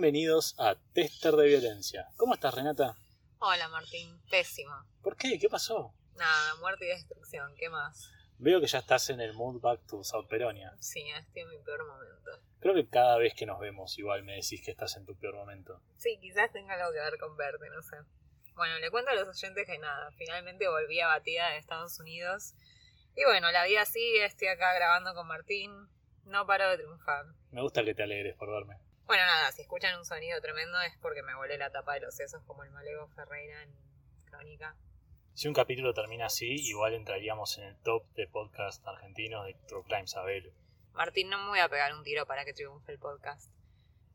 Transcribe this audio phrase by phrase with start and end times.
[0.00, 2.08] Bienvenidos a Tester de Violencia.
[2.16, 2.96] ¿Cómo estás, Renata?
[3.38, 4.72] Hola Martín, pésimo.
[5.02, 5.38] ¿Por qué?
[5.38, 5.92] ¿Qué pasó?
[6.16, 8.10] Nada, muerte y destrucción, ¿qué más?
[8.38, 10.74] Veo que ya estás en el mood back to South Peronia.
[10.80, 12.30] Sí, estoy en mi peor momento.
[12.60, 15.34] Creo que cada vez que nos vemos igual me decís que estás en tu peor
[15.34, 15.82] momento.
[15.98, 17.98] Sí, quizás tenga algo que ver con verte, no sé.
[18.54, 22.54] Bueno, le cuento a los oyentes que nada, finalmente volví a batida de Estados Unidos.
[23.16, 25.70] Y bueno, la vida sigue, estoy acá grabando con Martín,
[26.24, 27.26] no paro de triunfar.
[27.50, 28.78] Me gusta que te alegres por verme.
[29.10, 32.14] Bueno, nada, si escuchan un sonido tremendo es porque me volé la tapa de los
[32.14, 33.74] sesos como el malego Ferreira en
[34.26, 34.76] Crónica.
[35.34, 39.82] Si un capítulo termina así, igual entraríamos en el top de podcast argentinos de True
[39.82, 40.52] Crime Sabelo.
[40.92, 43.52] Martín, no me voy a pegar un tiro para que triunfe el podcast.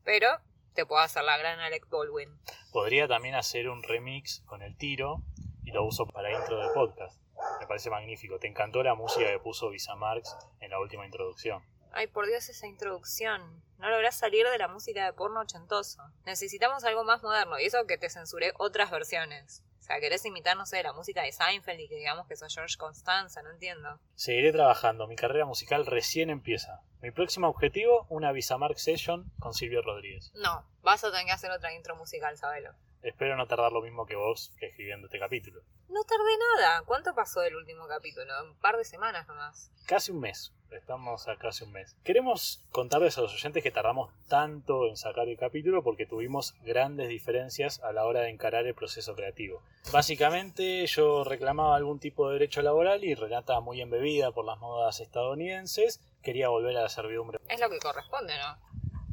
[0.02, 0.30] Pero
[0.72, 2.30] te puedo hacer la gran Alec Baldwin.
[2.72, 5.20] Podría también hacer un remix con el tiro
[5.62, 7.20] y lo uso para intro del podcast.
[7.60, 8.38] Me parece magnífico.
[8.38, 11.62] Te encantó la música que puso Visa Marx en la última introducción.
[11.98, 13.64] Ay, por Dios, esa introducción.
[13.78, 16.02] No lográs salir de la música de porno ochentoso.
[16.26, 19.64] Necesitamos algo más moderno, y eso que te censuré otras versiones.
[19.78, 22.52] O sea, querés imitar, no sé, la música de Seinfeld y que digamos que sos
[22.52, 23.98] George Constanza, no entiendo.
[24.14, 26.82] Seguiré trabajando, mi carrera musical recién empieza.
[27.00, 30.32] Mi próximo objetivo, una Visa Marx Session con Silvio Rodríguez.
[30.34, 32.74] No, vas a tener que hacer otra intro musical, sabelo.
[33.00, 35.62] Espero no tardar lo mismo que vos escribiendo este capítulo.
[35.88, 36.82] No tardé nada.
[36.84, 38.34] ¿Cuánto pasó del último capítulo?
[38.44, 39.70] Un par de semanas nomás.
[39.86, 40.52] Casi un mes.
[40.70, 41.96] Estamos a casi un mes.
[42.04, 47.08] Queremos contarles a los oyentes que tardamos tanto en sacar el capítulo porque tuvimos grandes
[47.08, 49.62] diferencias a la hora de encarar el proceso creativo.
[49.92, 55.00] Básicamente yo reclamaba algún tipo de derecho laboral y Renata, muy embebida por las modas
[55.00, 57.38] estadounidenses, quería volver a la servidumbre.
[57.48, 58.56] Es lo que corresponde, ¿no?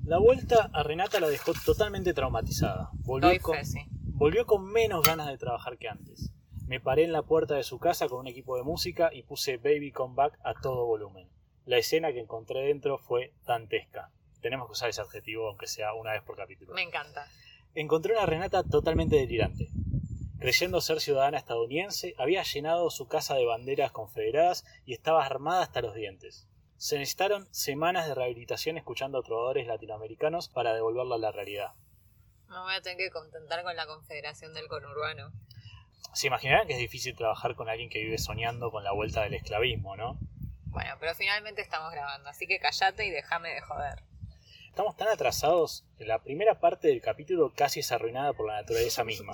[0.06, 2.90] La vuelta a Renata la dejó totalmente traumatizada.
[3.06, 3.80] Volvió, Doy con, fe, sí.
[4.14, 6.30] volvió con menos ganas de trabajar que antes.
[6.68, 9.58] Me paré en la puerta de su casa con un equipo de música y puse
[9.58, 11.28] Baby Come Back a todo volumen.
[11.66, 14.12] La escena que encontré dentro fue dantesca.
[14.42, 16.74] Tenemos que usar ese adjetivo aunque sea una vez por capítulo.
[16.74, 17.28] Me encanta.
[17.74, 19.70] Encontré una Renata totalmente delirante.
[20.40, 25.82] Creyendo ser ciudadana estadounidense, había llenado su casa de banderas confederadas y estaba armada hasta
[25.82, 26.50] los dientes.
[26.76, 31.72] Se necesitaron semanas de rehabilitación escuchando a trovadores latinoamericanos para devolverla a la realidad.
[32.50, 35.32] Me voy a tener que contentar con la confederación del conurbano.
[36.14, 39.36] Se imaginarán que es difícil trabajar con alguien que vive soñando con la vuelta del
[39.36, 40.20] esclavismo, ¿no?
[40.74, 44.04] Bueno, pero finalmente estamos grabando, así que callate y déjame de joder.
[44.70, 49.04] Estamos tan atrasados que la primera parte del capítulo casi es arruinada por la naturaleza
[49.04, 49.34] misma.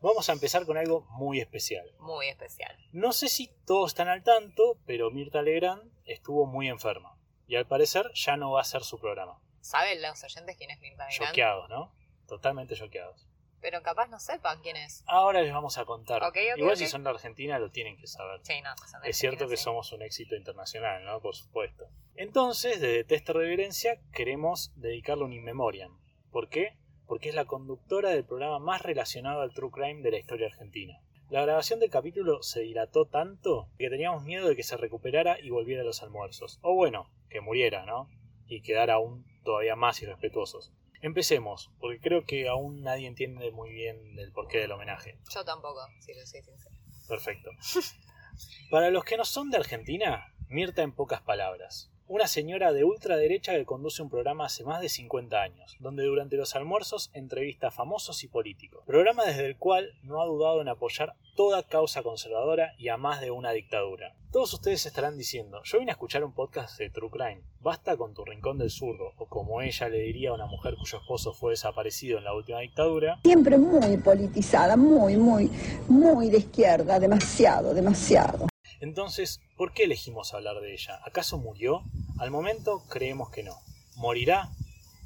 [0.00, 1.88] Vamos a empezar con algo muy especial.
[2.00, 2.76] Muy especial.
[2.90, 7.16] No sé si todos están al tanto, pero Mirta Legrand estuvo muy enferma.
[7.46, 9.40] Y al parecer ya no va a ser su programa.
[9.60, 11.28] ¿Saben los oyentes quién es Mirta Legrand?
[11.28, 11.94] Choqueados, ¿no?
[12.26, 13.28] Totalmente choqueados.
[13.66, 15.02] Pero capaz no sepan quién es.
[15.08, 16.22] Ahora les vamos a contar.
[16.56, 18.38] Igual si son de Argentina lo tienen que saber.
[18.44, 19.64] Sí, no, son de Es cierto que sí.
[19.64, 21.20] somos un éxito internacional, ¿no?
[21.20, 21.82] Por supuesto.
[22.14, 25.98] Entonces, desde Tester de Violencia queremos dedicarle un in memoriam.
[26.30, 26.76] ¿Por qué?
[27.06, 31.00] Porque es la conductora del programa más relacionado al true crime de la historia argentina.
[31.28, 35.50] La grabación del capítulo se dilató tanto que teníamos miedo de que se recuperara y
[35.50, 36.60] volviera a los almuerzos.
[36.62, 38.08] O bueno, que muriera, ¿no?
[38.46, 40.72] Y quedara aún todavía más irrespetuosos.
[41.02, 45.18] Empecemos, porque creo que aún nadie entiende muy bien el porqué del homenaje.
[45.32, 46.76] Yo tampoco, si lo soy sincero.
[47.08, 47.50] Perfecto.
[48.70, 51.90] Para los que no son de Argentina, Mirta en pocas palabras.
[52.08, 56.36] Una señora de ultraderecha que conduce un programa hace más de 50 años, donde durante
[56.36, 58.84] los almuerzos entrevista a famosos y políticos.
[58.86, 63.20] Programa desde el cual no ha dudado en apoyar toda causa conservadora y a más
[63.20, 64.14] de una dictadura.
[64.30, 68.14] Todos ustedes estarán diciendo, yo vine a escuchar un podcast de True Crime, basta con
[68.14, 71.54] tu rincón del zurdo, o como ella le diría a una mujer cuyo esposo fue
[71.54, 75.50] desaparecido en la última dictadura, Siempre muy politizada, muy, muy,
[75.88, 78.46] muy de izquierda, demasiado, demasiado.
[78.80, 81.00] Entonces, ¿por qué elegimos hablar de ella?
[81.04, 81.82] ¿Acaso murió?
[82.18, 83.56] Al momento creemos que no.
[83.96, 84.50] ¿Morirá?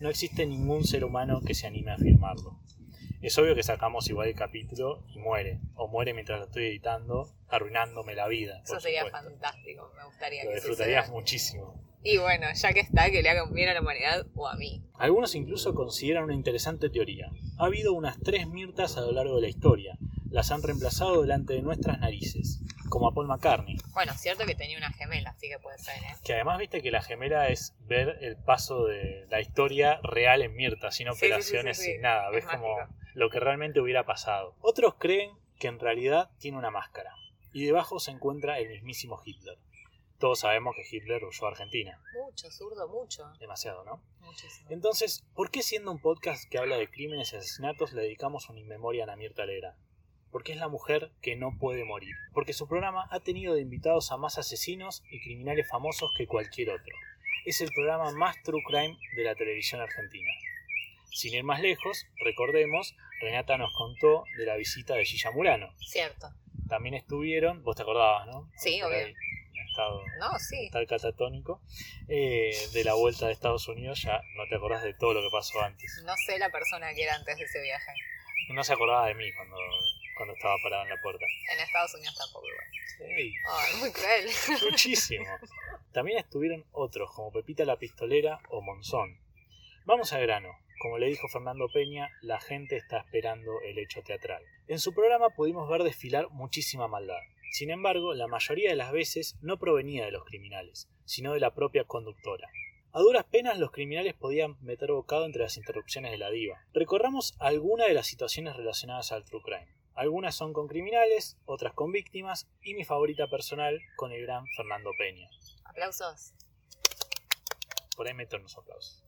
[0.01, 2.59] No existe ningún ser humano que se anime a afirmarlo.
[3.21, 7.29] Es obvio que sacamos igual el capítulo y muere, o muere mientras lo estoy editando,
[7.49, 8.63] arruinándome la vida.
[8.65, 9.29] Eso sería supuesto.
[9.29, 11.19] fantástico, me gustaría Lo que disfrutarías suceda.
[11.21, 11.85] muchísimo.
[12.03, 14.57] Y bueno, ya que está, que le haga un bien a la humanidad o a
[14.57, 14.83] mí.
[14.95, 17.31] Algunos incluso consideran una interesante teoría.
[17.59, 19.99] Ha habido unas tres Mirtas a lo largo de la historia.
[20.31, 23.77] Las han reemplazado delante de nuestras narices, como a Paul McCartney.
[23.93, 26.15] Bueno, cierto que tenía una gemela, así que puede ser, ¿eh?
[26.25, 30.55] Que además viste que la gemela es ver el paso de la historia real en
[30.55, 32.29] Mirta, sin Sí, sí, sí, operaciones, sí, sin nada.
[32.29, 32.77] Es Ves como
[33.15, 34.55] lo que realmente hubiera pasado.
[34.61, 37.15] Otros creen que en realidad tiene una máscara.
[37.53, 39.59] Y debajo se encuentra el mismísimo Hitler.
[40.21, 41.99] Todos sabemos que Hitler huyó a Argentina.
[42.13, 43.33] Mucho, zurdo, mucho.
[43.41, 44.03] Demasiado, ¿no?
[44.21, 44.69] Muchísimo.
[44.71, 48.61] Entonces, ¿por qué siendo un podcast que habla de crímenes y asesinatos le dedicamos una
[48.61, 49.79] inmemoria a Mirta Legrand?
[50.31, 52.15] Porque es la mujer que no puede morir.
[52.33, 56.71] Porque su programa ha tenido de invitados a más asesinos y criminales famosos que cualquier
[56.71, 56.95] otro.
[57.47, 60.31] Es el programa más true crime de la televisión argentina.
[61.13, 65.75] Sin ir más lejos, recordemos, Renata nos contó de la visita de Gilla Murano.
[65.79, 66.29] Cierto.
[66.69, 68.49] También estuvieron, vos te acordabas, ¿no?
[68.57, 69.07] Sí, Por obvio.
[69.07, 69.13] ahí,
[69.55, 70.69] en estado No, sí.
[70.71, 71.61] tal catatónico,
[72.09, 75.31] eh, de la vuelta de Estados Unidos, ya no te acordás de todo lo que
[75.33, 75.91] pasó antes.
[76.07, 77.93] No sé la persona que era antes de ese viaje.
[78.51, 79.57] No se acordaba de mí cuando,
[80.21, 81.25] cuando estaba parado en la puerta.
[81.51, 83.11] En Estados Unidos tampoco igual.
[83.17, 84.29] Ey, Ay, muy cruel.
[84.71, 85.25] muchísimo.
[85.93, 89.19] También estuvieron otros, como Pepita la Pistolera o Monzón.
[89.87, 90.51] Vamos al grano.
[90.83, 94.43] Como le dijo Fernando Peña, la gente está esperando el hecho teatral.
[94.69, 97.21] En su programa pudimos ver desfilar muchísima maldad.
[97.53, 101.55] Sin embargo, la mayoría de las veces no provenía de los criminales, sino de la
[101.55, 102.51] propia conductora.
[102.93, 106.63] A duras penas los criminales podían meter bocado entre las interrupciones de la diva.
[106.75, 109.80] Recorramos algunas de las situaciones relacionadas al true crime.
[110.01, 114.93] Algunas son con criminales, otras con víctimas y mi favorita personal con el gran Fernando
[114.97, 115.29] Peña.
[115.67, 116.33] Aplausos.
[117.95, 119.05] Por ahí meto unos aplausos.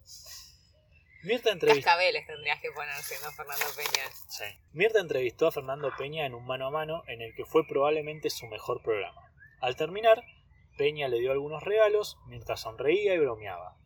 [1.23, 4.05] Mirta entrevistó, Cascabeles tendrías que poner siendo Fernando Peña.
[4.29, 4.45] sí.
[4.75, 8.29] Mirta entrevistó a Fernando Peña en un mano a mano en el que fue probablemente
[8.29, 9.33] su mejor programa.
[9.63, 10.23] Al terminar,
[10.77, 13.79] Peña le dio algunos regalos, Mirta sonreía y bromeaba.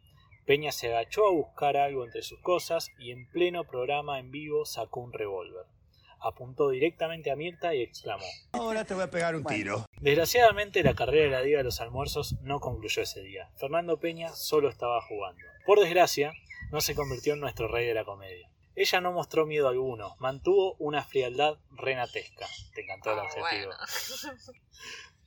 [0.45, 4.65] Peña se agachó a buscar algo entre sus cosas y en pleno programa en vivo
[4.65, 5.67] sacó un revólver.
[6.21, 9.87] Apuntó directamente a Mirta y exclamó: Ahora te voy a pegar un tiro.
[10.01, 13.51] Desgraciadamente la carrera de la Diva de los Almuerzos no concluyó ese día.
[13.57, 15.43] Fernando Peña solo estaba jugando.
[15.65, 16.33] Por desgracia,
[16.73, 18.51] no se convirtió en nuestro rey de la comedia.
[18.75, 22.47] Ella no mostró miedo alguno, mantuvo una frialdad renatesca.
[22.75, 23.71] Te encantó el Ah, adjetivo.
[23.73, 23.75] bueno.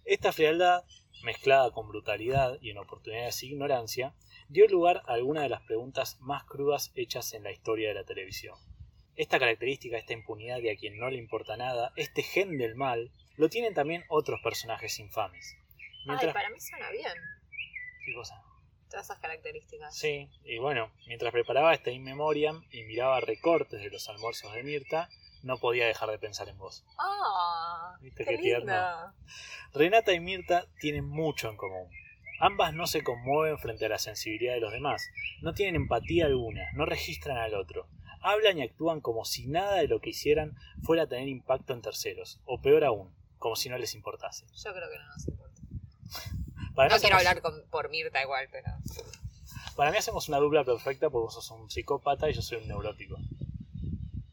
[0.06, 0.84] Esta frialdad,
[1.24, 4.14] mezclada con brutalidad y en oportunidades de ignorancia,
[4.50, 8.04] dio lugar a algunas de las preguntas más crudas hechas en la historia de la
[8.06, 8.56] televisión.
[9.19, 13.12] Esta característica, esta impunidad de a quien no le importa nada, este gen del mal,
[13.36, 15.57] lo tienen también otros personajes infames.
[15.77, 16.33] Ay, Mientras...
[16.33, 17.12] para mí suena bien.
[18.06, 18.42] ¿Qué cosa?
[18.89, 19.94] Todas esas características.
[19.94, 24.63] Sí, y bueno, mientras preparaba este In Memoriam y miraba recortes de los almuerzos de
[24.63, 25.10] Mirta,
[25.44, 26.86] no podía dejar de pensar en vos.
[26.98, 28.74] Ah, ¿Viste qué qué tierno?
[29.74, 31.92] Renata y Mirta tienen mucho en común.
[32.39, 35.12] Ambas no se conmueven frente a la sensibilidad de los demás,
[35.42, 37.89] no tienen empatía alguna, no registran al otro,
[38.21, 41.81] hablan y actúan como si nada de lo que hicieran fuera a tener impacto en
[41.81, 44.45] terceros, o peor aún, como si no les importase.
[44.54, 45.62] Yo creo que no nos importa.
[46.75, 48.68] Para, No quiero hacemos, hablar con- por Mirta igual, pero.
[49.75, 52.68] para mí hacemos una dupla perfecta porque vos sos un psicópata y yo soy un
[52.68, 53.18] neurótico.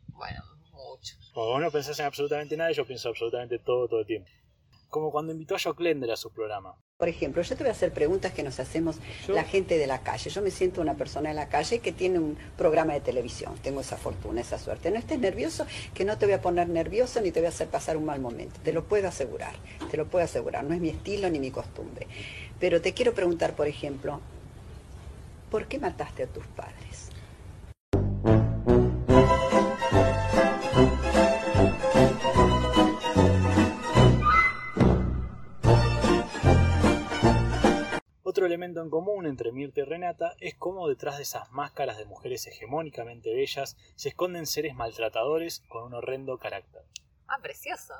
[0.08, 0.42] Bueno,
[0.72, 1.14] mucho.
[1.34, 4.28] Como vos no pensás en absolutamente nada, yo pienso absolutamente todo todo el tiempo.
[4.88, 6.76] Como cuando invitó a Joe Klender a su programa.
[6.98, 8.96] Por ejemplo, yo te voy a hacer preguntas que nos hacemos
[9.28, 10.30] Yo- la gente de la calle.
[10.30, 13.54] Yo me siento una persona en la calle que tiene un programa de televisión.
[13.62, 14.90] Tengo esa fortuna, esa suerte.
[14.90, 17.68] No estés nervioso, que no te voy a poner nervioso ni te voy a hacer
[17.68, 18.58] pasar un mal momento.
[18.64, 19.54] Te lo puedo asegurar,
[19.90, 20.64] te lo puedo asegurar.
[20.64, 22.06] No es mi estilo ni mi costumbre.
[22.58, 24.22] Pero te quiero preguntar, por ejemplo,
[25.50, 27.05] ¿por qué mataste a tus padres?
[38.46, 42.04] Otro elemento en común entre Mirta y Renata es cómo detrás de esas máscaras de
[42.04, 46.82] mujeres hegemónicamente bellas se esconden seres maltratadores con un horrendo carácter.
[47.26, 47.94] Ah, precioso.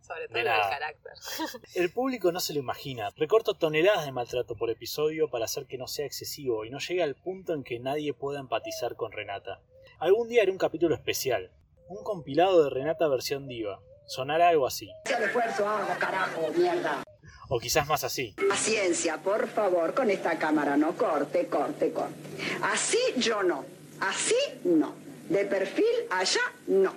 [0.00, 0.70] Sobre todo nada.
[0.70, 1.12] carácter.
[1.74, 3.10] El público no se lo imagina.
[3.18, 7.02] Recorto toneladas de maltrato por episodio para hacer que no sea excesivo y no llegue
[7.02, 9.60] al punto en que nadie pueda empatizar con Renata.
[9.98, 11.52] Algún día haré un capítulo especial,
[11.88, 13.82] un compilado de Renata versión diva.
[14.06, 17.02] Sonará algo así, El esfuerzo hago, carajo, mierda.
[17.48, 18.34] O quizás más así.
[18.48, 22.14] Paciencia, por favor, con esta cámara, no corte, corte, corte.
[22.62, 23.64] Así yo no,
[24.00, 24.94] así no.
[25.28, 26.94] De perfil allá, no.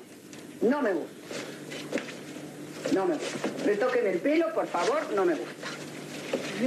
[0.62, 1.14] No me gusta.
[2.94, 3.50] No me gusta.
[3.66, 5.68] Retóqueme el pelo, por favor, no me gusta.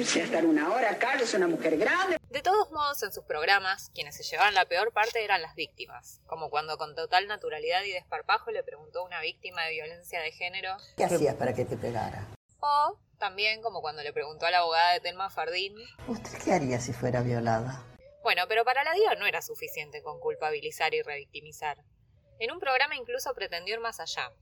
[0.05, 2.17] Si estar una hora acá, soy una mujer grande.
[2.31, 6.21] De todos modos, en sus programas, quienes se llevaban la peor parte eran las víctimas,
[6.27, 10.33] como cuando con total naturalidad y desparpajo le preguntó a una víctima de violencia de
[10.33, 12.27] género, ¿Qué hacías para que te pegara?
[12.61, 15.77] o también como cuando le preguntó a la abogada de Telma Fardín.
[16.09, 17.87] ¿Usted qué haría si fuera violada?
[18.25, 21.79] Bueno, pero para la diva no era suficiente con culpabilizar y revictimizar.
[22.41, 24.33] En un programa incluso pretendió ir más allá.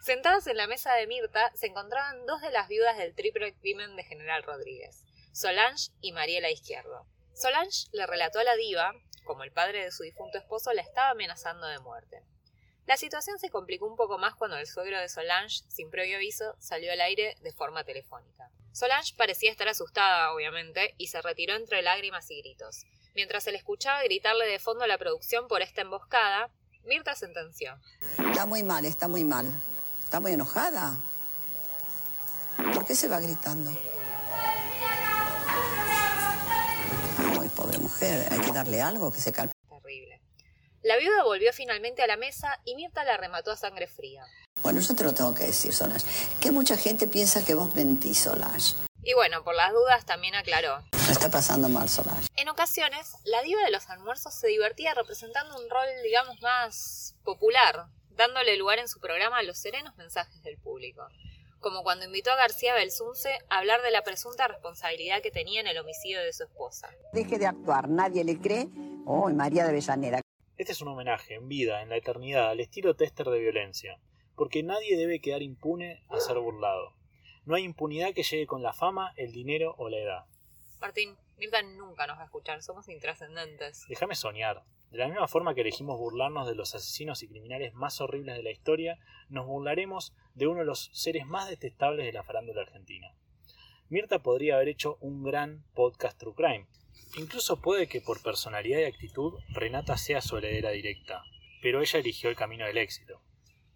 [0.00, 3.94] Sentadas en la mesa de Mirta se encontraban dos de las viudas del triple crimen
[3.94, 7.06] de General Rodríguez, Solange y Mariela Izquierdo.
[7.34, 11.10] Solange le relató a la diva, como el padre de su difunto esposo la estaba
[11.10, 12.20] amenazando de muerte.
[12.86, 16.54] La situación se complicó un poco más cuando el suegro de Solange, sin previo aviso,
[16.58, 18.50] salió al aire de forma telefónica.
[18.72, 22.84] Solange parecía estar asustada, obviamente, y se retiró entre lágrimas y gritos.
[23.14, 26.50] Mientras se le escuchaba gritarle de fondo a la producción por esta emboscada,
[26.84, 27.78] Mirta sentenció.
[28.18, 29.50] Está muy mal, está muy mal.
[30.02, 30.98] Está muy enojada.
[32.74, 33.70] ¿Por qué se va gritando?
[37.34, 39.52] Muy pobre mujer, hay que darle algo que se calme.
[39.70, 40.20] Terrible.
[40.84, 44.22] La viuda volvió finalmente a la mesa y Mirta la remató a sangre fría.
[44.62, 46.04] Bueno, yo te lo tengo que decir, Solange,
[46.42, 48.76] que mucha gente piensa que vos mentís, Solange.
[49.02, 50.82] Y bueno, por las dudas también aclaró.
[51.06, 52.28] Me está pasando mal, Solange.
[52.36, 57.86] En ocasiones, la diva de los almuerzos se divertía representando un rol, digamos, más popular,
[58.10, 61.08] dándole lugar en su programa a los serenos mensajes del público.
[61.60, 65.66] Como cuando invitó a García Belsunce a hablar de la presunta responsabilidad que tenía en
[65.66, 66.90] el homicidio de su esposa.
[67.14, 68.68] Deje de actuar, nadie le cree.
[69.06, 70.20] Oh, María de Avellaneda.
[70.56, 73.98] Este es un homenaje, en vida, en la eternidad, al estilo tester de violencia,
[74.36, 76.94] porque nadie debe quedar impune a ser burlado.
[77.44, 80.24] No hay impunidad que llegue con la fama, el dinero o la edad.
[80.80, 83.84] Martín, Mirta nunca nos va a escuchar, somos intrascendentes.
[83.88, 84.62] Déjame soñar.
[84.92, 88.44] De la misma forma que elegimos burlarnos de los asesinos y criminales más horribles de
[88.44, 93.12] la historia, nos burlaremos de uno de los seres más detestables de la farándula argentina.
[93.88, 96.68] Mirta podría haber hecho un gran podcast True Crime.
[97.16, 101.22] Incluso puede que por personalidad y actitud Renata sea su heredera directa,
[101.62, 103.20] pero ella eligió el camino del éxito.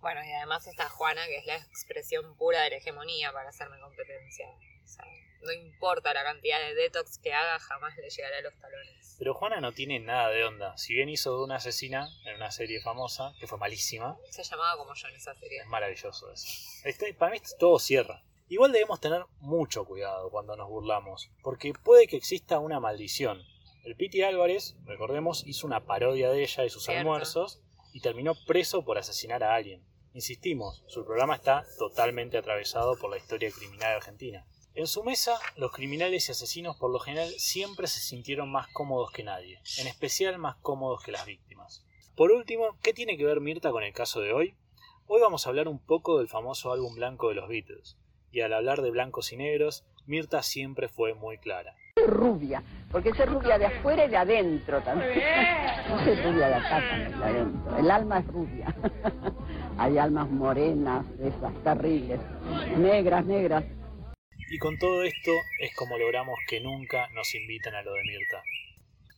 [0.01, 3.81] Bueno, y además está Juana, que es la expresión pura de la hegemonía para hacerme
[3.81, 4.47] competencia.
[4.49, 5.05] O sea,
[5.43, 9.17] no importa la cantidad de detox que haga, jamás le llegará a los talones.
[9.19, 10.77] Pero Juana no tiene nada de onda.
[10.79, 14.77] Si bien hizo de una asesina en una serie famosa, que fue malísima, Se llamaba
[14.77, 15.61] como yo en esa serie.
[15.61, 16.47] es maravilloso eso.
[16.85, 18.23] Este- para mí todo cierra.
[18.51, 23.43] Igual debemos tener mucho cuidado cuando nos burlamos, porque puede que exista una maldición.
[23.85, 27.01] El Piti Álvarez, recordemos, hizo una parodia de ella y sus Cierto.
[27.01, 27.61] almuerzos
[27.93, 29.85] y terminó preso por asesinar a alguien.
[30.15, 34.47] Insistimos, su programa está totalmente atravesado por la historia criminal argentina.
[34.75, 39.11] En su mesa, los criminales y asesinos por lo general siempre se sintieron más cómodos
[39.13, 41.85] que nadie, en especial más cómodos que las víctimas.
[42.17, 44.57] Por último, ¿qué tiene que ver Mirta con el caso de hoy?
[45.07, 47.97] Hoy vamos a hablar un poco del famoso álbum blanco de los Beatles,
[48.39, 51.75] y al hablar de blancos y negros, Mirta siempre fue muy clara.
[51.97, 55.21] Rubia, porque soy rubia de afuera y de adentro también.
[55.89, 57.79] No soy rubia de acá también, de adentro.
[57.79, 58.77] El alma es rubia.
[59.79, 62.21] Hay almas morenas, esas terribles.
[62.77, 63.65] Negras, negras.
[64.51, 68.43] Y con todo esto es como logramos que nunca nos inviten a lo de Mirta.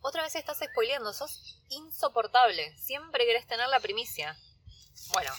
[0.00, 2.74] Otra vez estás spoileando, sos insoportable.
[2.78, 4.34] Siempre querés tener la primicia.
[5.12, 5.30] Bueno,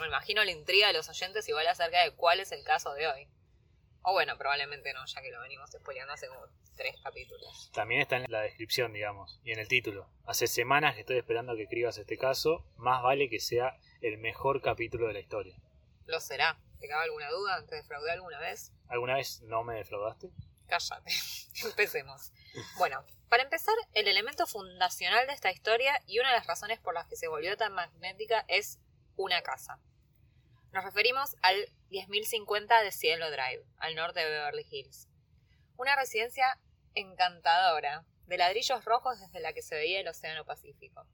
[0.00, 3.06] me imagino la intriga de los oyentes igual acerca de cuál es el caso de
[3.06, 3.28] hoy.
[4.02, 6.40] O bueno, probablemente no, ya que lo venimos spoileando hace como
[6.76, 7.70] tres capítulos.
[7.72, 10.10] También está en la descripción, digamos, y en el título.
[10.26, 14.60] Hace semanas que estoy esperando que escribas este caso, más vale que sea el mejor
[14.60, 15.56] capítulo de la historia.
[16.06, 16.58] Lo será.
[16.80, 17.64] ¿Te cabe alguna duda?
[17.66, 18.72] ¿Te defraudé alguna vez?
[18.88, 20.28] ¿Alguna vez no me defraudaste?
[20.68, 21.10] Cállate.
[21.64, 22.32] Empecemos.
[22.76, 26.92] Bueno, para empezar, el elemento fundacional de esta historia y una de las razones por
[26.92, 28.80] las que se volvió tan magnética es
[29.16, 29.80] una casa.
[30.72, 31.56] Nos referimos al
[31.90, 35.08] 10.050 de Cielo Drive, al norte de Beverly Hills.
[35.76, 36.58] Una residencia
[36.94, 41.06] encantadora, de ladrillos rojos desde la que se veía el Océano Pacífico.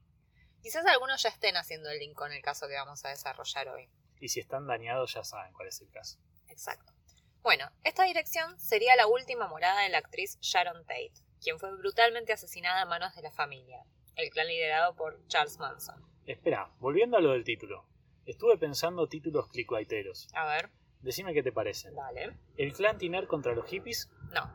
[0.61, 3.89] Quizás algunos ya estén haciendo el link con el caso que vamos a desarrollar hoy.
[4.19, 6.19] Y si están dañados ya saben cuál es el caso.
[6.47, 6.93] Exacto.
[7.41, 12.33] Bueno, esta dirección sería la última morada de la actriz Sharon Tate, quien fue brutalmente
[12.33, 13.83] asesinada a manos de la familia,
[14.15, 16.05] el clan liderado por Charles Manson.
[16.25, 17.90] Espera, volviendo a lo del título.
[18.25, 20.27] Estuve pensando títulos clickbaiteros.
[20.33, 20.69] A ver,
[21.01, 21.95] Decime qué te parecen.
[21.95, 22.37] dale.
[22.57, 24.53] El clan Tiner contra los hippies, No,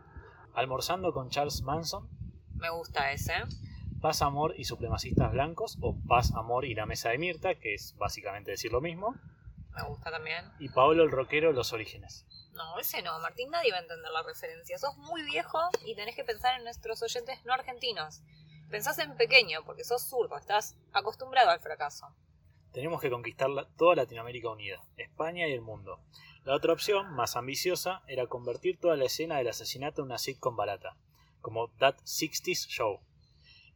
[0.54, 2.08] almorzando con Charles Manson,
[2.54, 3.34] me gusta ese.
[4.00, 7.96] Paz, Amor y Supremacistas Blancos, o Paz, Amor y la Mesa de Mirta, que es
[7.96, 9.16] básicamente decir lo mismo,
[9.74, 10.44] Me gusta también.
[10.60, 12.24] y Paolo el Rockero, Los Orígenes.
[12.52, 14.78] No, ese no, Martín, nadie va a entender la referencia.
[14.78, 18.22] Sos muy viejo y tenés que pensar en nuestros oyentes no argentinos.
[18.70, 22.06] Pensás en pequeño, porque sos zurdo, estás acostumbrado al fracaso.
[22.76, 25.98] Tenemos que conquistar toda Latinoamérica unida, España y el mundo.
[26.44, 30.56] La otra opción, más ambiciosa, era convertir toda la escena del asesinato en una sitcom
[30.56, 30.94] barata,
[31.40, 33.00] como That 60s Show.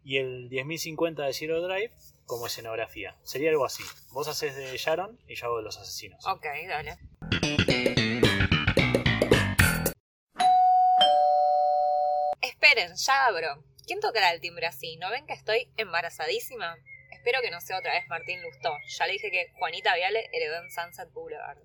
[0.04, 1.94] Y el 10.050 de Zero Drive
[2.26, 3.16] como escenografía.
[3.22, 3.82] Sería algo así.
[4.12, 6.22] Vos haces de Sharon y yo hago de los asesinos.
[6.26, 6.98] Ok, dale.
[12.42, 13.64] Esperen, ya abro.
[13.86, 14.98] ¿Quién tocará el timbre así?
[14.98, 16.76] ¿No ven que estoy embarazadísima?
[17.20, 18.74] Espero que no sea otra vez Martín Lustó.
[18.88, 21.58] Ya le dije que Juanita Viale heredó en Sunset Boulevard.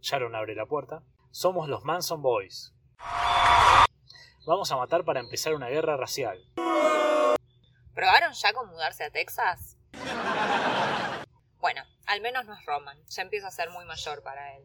[0.00, 1.04] Sharon abre la puerta.
[1.30, 2.74] Somos los Manson Boys.
[4.44, 6.44] Vamos a matar para empezar una guerra racial.
[7.94, 9.76] ¿Probaron ya con mudarse a Texas?
[11.58, 12.98] Bueno, al menos no es Roman.
[13.06, 14.64] Ya empieza a ser muy mayor para él.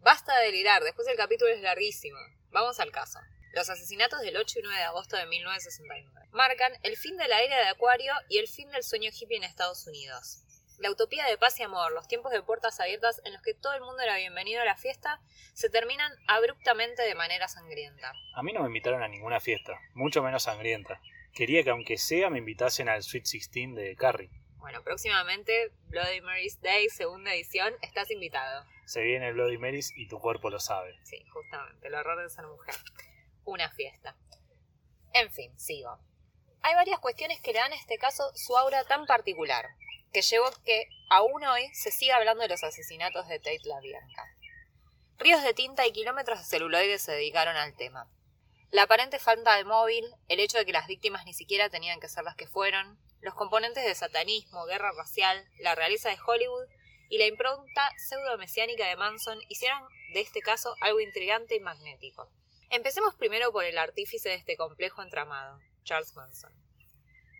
[0.00, 2.18] Basta de delirar, después el capítulo es larguísimo.
[2.50, 3.20] Vamos al caso.
[3.54, 7.40] Los asesinatos del 8 y 9 de agosto de 1969 marcan el fin de la
[7.40, 10.42] era de Acuario y el fin del sueño hippie en Estados Unidos.
[10.78, 13.74] La utopía de paz y amor, los tiempos de puertas abiertas en los que todo
[13.74, 15.20] el mundo era bienvenido a la fiesta,
[15.52, 18.12] se terminan abruptamente de manera sangrienta.
[18.34, 21.00] A mí no me invitaron a ninguna fiesta, mucho menos sangrienta.
[21.32, 24.30] Quería que aunque sea me invitasen al Sweet 16 de Carrie.
[24.58, 28.64] Bueno, próximamente Bloody Mary's Day, segunda edición, estás invitado.
[28.84, 30.98] Se viene Bloody Marys y tu cuerpo lo sabe.
[31.04, 32.74] Sí, justamente, el horror de ser mujer.
[33.44, 34.16] Una fiesta.
[35.12, 35.98] En fin, sigo.
[36.62, 39.68] Hay varias cuestiones que le dan a este caso su aura tan particular,
[40.12, 44.24] que llevó que aún hoy se siga hablando de los asesinatos de Tate LaBianca.
[45.18, 48.10] Ríos de tinta y kilómetros de celuloide se dedicaron al tema.
[48.70, 52.08] La aparente falta de móvil, el hecho de que las víctimas ni siquiera tenían que
[52.08, 56.66] ser las que fueron, los componentes de satanismo, guerra racial, la realeza de Hollywood
[57.08, 59.82] y la impronta pseudo-mesiánica de Manson hicieron
[60.12, 62.30] de este caso algo intrigante y magnético.
[62.74, 66.52] Empecemos primero por el artífice de este complejo entramado, Charles Manson.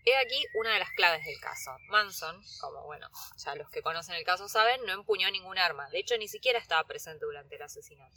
[0.05, 1.73] He aquí una de las claves del caso.
[1.89, 5.99] Manson, como bueno, ya los que conocen el caso saben, no empuñó ningún arma, de
[5.99, 8.17] hecho ni siquiera estaba presente durante el asesinato.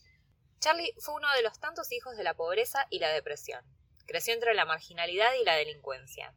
[0.59, 3.65] Charlie fue uno de los tantos hijos de la pobreza y la depresión.
[4.05, 6.35] Creció entre la marginalidad y la delincuencia.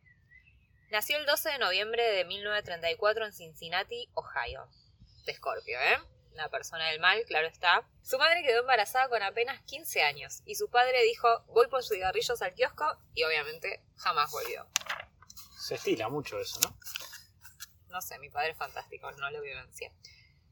[0.90, 4.66] Nació el 12 de noviembre de 1934 en Cincinnati, Ohio.
[5.26, 5.98] De Scorpio, ¿eh?
[6.32, 7.86] Una persona del mal, claro está.
[8.02, 12.40] Su madre quedó embarazada con apenas 15 años y su padre dijo, voy por cigarrillos
[12.42, 12.84] al kiosco
[13.14, 14.66] y obviamente jamás volvió.
[15.58, 16.76] Se estila mucho eso, ¿no?
[17.88, 19.92] No sé, mi padre es fantástico, no lo vivencié.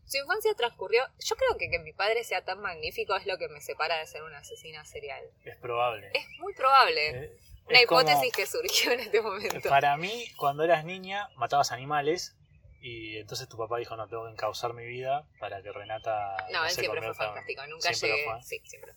[0.04, 1.04] Su infancia transcurrió.
[1.20, 4.06] Yo creo que que mi padre sea tan magnífico es lo que me separa de
[4.06, 5.22] ser una asesina serial.
[5.44, 6.10] Es probable.
[6.14, 7.08] Es muy probable.
[7.10, 9.68] Eh, una es como- hipótesis que surgió en este momento.
[9.68, 12.34] Para mí, cuando eras niña, matabas animales
[12.80, 16.36] y entonces tu papá dijo, no, tengo que encauzar mi vida para que Renata...
[16.52, 17.28] No, él se siempre fue convierta en-".
[17.30, 17.66] fantástico.
[17.66, 18.42] Nunca Siempre llegué.
[18.42, 18.92] Sí, siempre.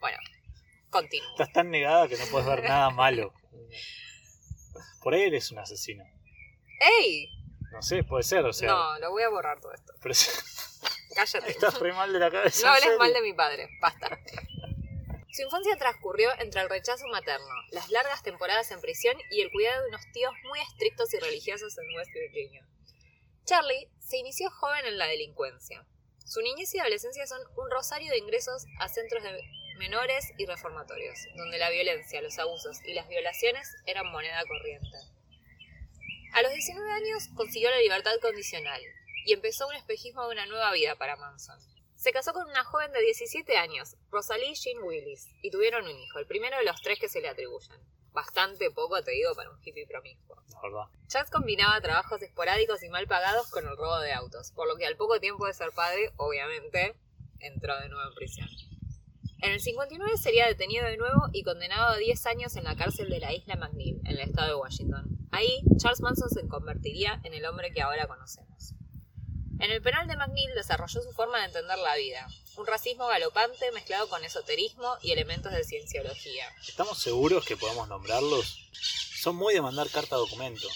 [0.00, 0.18] Bueno,
[0.90, 1.30] continúo.
[1.30, 3.34] Estás tan negada que no puedes ver nada malo.
[5.02, 6.04] Por ahí eres un asesino.
[7.00, 7.28] ¡Ey!
[7.72, 8.68] No sé, puede ser, o sea...
[8.68, 9.92] no, lo voy a borrar todo esto.
[10.02, 10.14] pero
[11.14, 11.50] Cállate.
[11.50, 12.66] estás re mal de la cabeza.
[12.66, 14.18] No hables mal de mi padre, basta.
[15.32, 19.82] Su infancia transcurrió entre el rechazo materno, las largas temporadas en prisión y el cuidado
[19.82, 22.66] de unos tíos muy estrictos y religiosos en West Virginia.
[23.44, 25.86] Charlie se inició joven en la delincuencia.
[26.24, 29.42] Su niñez y adolescencia son un rosario de ingresos a centros de
[29.78, 34.96] menores y reformatorios, donde la violencia, los abusos y las violaciones eran moneda corriente.
[36.32, 38.80] A los 19 años consiguió la libertad condicional
[39.24, 41.58] y empezó un espejismo de una nueva vida para Manson.
[41.96, 46.18] Se casó con una joven de 17 años, Rosalie Jean Willis, y tuvieron un hijo,
[46.18, 47.80] el primero de los tres que se le atribuyen.
[48.12, 50.36] Bastante poco, te digo, para un hippie promiscuo.
[50.52, 50.84] La verdad.
[51.06, 54.86] Charles combinaba trabajos esporádicos y mal pagados con el robo de autos, por lo que
[54.86, 56.96] al poco tiempo de ser padre, obviamente,
[57.38, 58.48] entró de nuevo en prisión.
[59.42, 63.08] En el 59 sería detenido de nuevo y condenado a 10 años en la cárcel
[63.08, 65.06] de la isla McNeil, en el estado de Washington.
[65.30, 68.74] Ahí, Charles Manson se convertiría en el hombre que ahora conocemos.
[69.60, 73.70] En el penal de McNeil desarrolló su forma de entender la vida, un racismo galopante
[73.72, 76.46] mezclado con esoterismo y elementos de cienciología.
[76.66, 78.70] ¿Estamos seguros que podemos nombrarlos?
[78.72, 80.66] Son muy de mandar carta documento.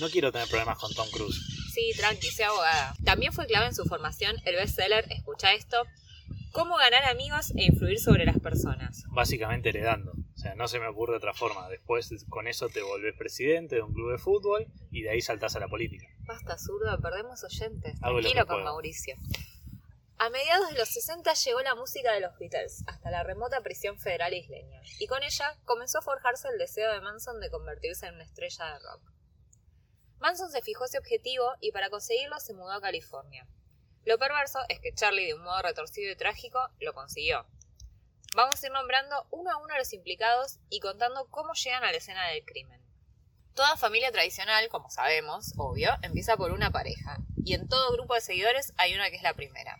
[0.00, 1.40] No quiero tener problemas con Tom Cruise.
[1.72, 2.94] Sí, tranqui, sea abogada.
[3.04, 5.86] También fue clave en su formación el bestseller, escucha esto,
[6.52, 9.04] Cómo ganar amigos e influir sobre las personas.
[9.10, 10.12] Básicamente heredando.
[10.40, 11.68] O sea, no se me ocurre otra forma.
[11.68, 15.54] Después con eso te volvés presidente de un club de fútbol y de ahí saltás
[15.54, 16.06] a la política.
[16.20, 18.00] Basta, zurdo, perdemos oyentes.
[18.00, 18.64] Tranquilo con.
[18.64, 19.16] Mauricio.
[20.16, 23.98] A mediados de los 60 llegó la música de los Beatles hasta la remota prisión
[23.98, 28.14] federal isleña, y con ella comenzó a forjarse el deseo de Manson de convertirse en
[28.14, 29.12] una estrella de rock.
[30.20, 33.46] Manson se fijó ese objetivo y para conseguirlo se mudó a California.
[34.06, 37.44] Lo perverso es que Charlie, de un modo retorcido y trágico, lo consiguió.
[38.36, 41.90] Vamos a ir nombrando uno a uno a los implicados y contando cómo llegan a
[41.90, 42.80] la escena del crimen.
[43.54, 48.20] Toda familia tradicional, como sabemos, obvio, empieza por una pareja, y en todo grupo de
[48.20, 49.76] seguidores hay una que es la primera.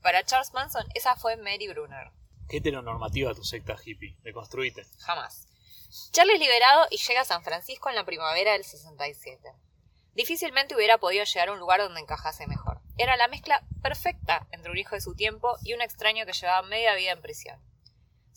[0.00, 2.12] Para Charles Manson, esa fue Mary Brunner.
[2.48, 4.16] Qué heteronormativa tu secta hippie.
[4.22, 4.86] Deconstruite.
[4.98, 5.48] Jamás.
[6.12, 9.40] Charlie es liberado y llega a San Francisco en la primavera del 67.
[10.14, 12.80] Difícilmente hubiera podido llegar a un lugar donde encajase mejor.
[12.96, 16.66] Era la mezcla perfecta entre un hijo de su tiempo y un extraño que llevaba
[16.66, 17.60] media vida en prisión.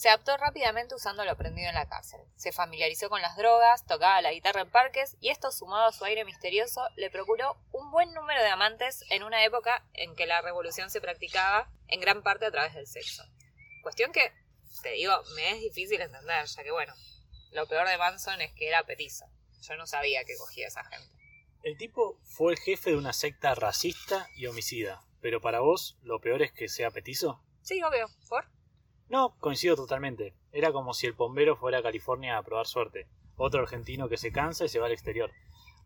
[0.02, 2.22] Se adaptó rápidamente usando lo aprendido en la cárcel.
[2.36, 6.04] Se familiarizó con las drogas, tocaba la guitarra en parques y esto sumado a su
[6.04, 10.42] aire misterioso le procuró un buen número de amantes en una época en que la
[10.42, 13.24] revolución se practicaba en gran parte a través del sexo.
[13.84, 14.34] Cuestión que,
[14.82, 16.96] te digo, me es difícil entender, ya que bueno,
[17.52, 19.26] lo peor de Manson es que era petizo.
[19.62, 21.16] Yo no sabía que cogía a esa gente.
[21.62, 25.04] El tipo fue el jefe de una secta racista y homicida.
[25.22, 27.44] Pero para vos, lo peor es que sea petizo.
[27.62, 28.10] Sí, obvio.
[28.28, 28.50] ¿Por?
[29.12, 30.34] No, coincido totalmente.
[30.54, 33.10] Era como si el bombero fuera a California a probar suerte.
[33.36, 35.34] Otro argentino que se cansa y se va al exterior.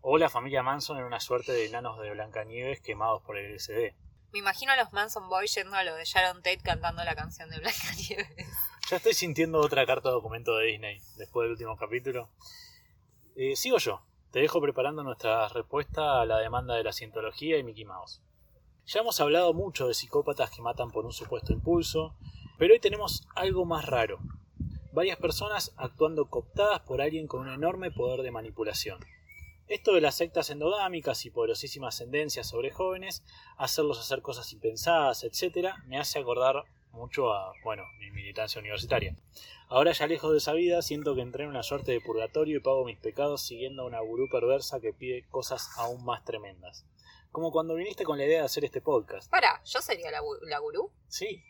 [0.01, 3.95] O la familia Manson en una suerte de enanos de Blancanieves quemados por el LSD.
[4.31, 7.49] Me imagino a los Manson Boys yendo a lo de Sharon Tate cantando la canción
[7.49, 8.47] de Blancanieves.
[8.91, 12.29] Ya estoy sintiendo otra carta documento de Disney después del último capítulo.
[13.35, 14.05] Eh, sigo yo.
[14.29, 18.21] Te dejo preparando nuestra respuesta a la demanda de la cientología y Mickey Mouse.
[18.85, 22.15] Ya hemos hablado mucho de psicópatas que matan por un supuesto impulso,
[22.57, 24.19] pero hoy tenemos algo más raro.
[24.91, 28.99] Varias personas actuando cooptadas por alguien con un enorme poder de manipulación.
[29.67, 33.23] Esto de las sectas endogámicas y poderosísima ascendencia sobre jóvenes,
[33.57, 39.15] hacerlos hacer cosas impensadas, etc., me hace acordar mucho a, bueno, mi militancia universitaria.
[39.67, 42.61] Ahora ya lejos de esa vida, siento que entré en una suerte de purgatorio y
[42.61, 46.85] pago mis pecados siguiendo a una gurú perversa que pide cosas aún más tremendas.
[47.31, 49.29] Como cuando viniste con la idea de hacer este podcast.
[49.29, 50.91] Para, ¿yo sería la, la gurú?
[51.07, 51.43] Sí.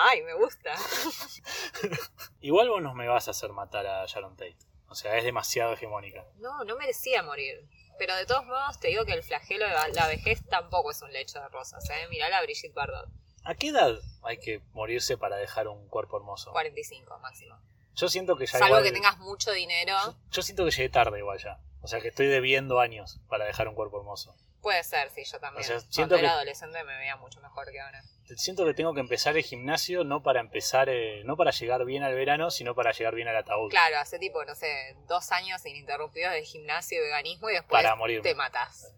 [0.00, 0.74] Ay, me gusta.
[2.40, 4.56] Igual vos no me vas a hacer matar a Sharon Tate.
[4.88, 6.24] O sea, es demasiado hegemónica.
[6.36, 7.68] No, no merecía morir.
[7.98, 11.12] Pero de todos modos te digo que el flagelo de la vejez tampoco es un
[11.12, 12.06] lecho de rosas, ¿eh?
[12.10, 13.08] Mirá la Brigitte Bardot.
[13.44, 16.52] ¿A qué edad hay que morirse para dejar un cuerpo hermoso?
[16.52, 17.56] 45 máximo.
[17.94, 19.96] Yo siento que ya Salvo igual- que tengas mucho dinero.
[20.30, 21.58] Yo siento que llegué tarde igual ya.
[21.80, 24.36] O sea, que estoy debiendo años para dejar un cuerpo hermoso.
[24.60, 25.62] Puede ser, sí, yo también.
[25.62, 28.02] O sea, Cuando siento era que- adolescente me veía mucho mejor que ahora.
[28.36, 32.02] Siento que tengo que empezar el gimnasio no para empezar, eh, no para llegar bien
[32.02, 33.70] al verano, sino para llegar bien al ataúd.
[33.70, 37.96] Claro, hace tipo, no sé, dos años ininterrumpidos de gimnasio y veganismo y después Para
[38.22, 38.94] te matas.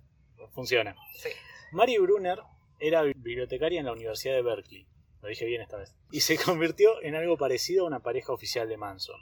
[0.52, 0.96] Funciona.
[1.14, 1.28] Sí.
[1.72, 2.40] Mary Brunner
[2.78, 4.86] era bibliotecaria en la Universidad de Berkeley.
[5.20, 5.94] Lo dije bien esta vez.
[6.10, 9.20] Y se convirtió en algo parecido a una pareja oficial de Manson.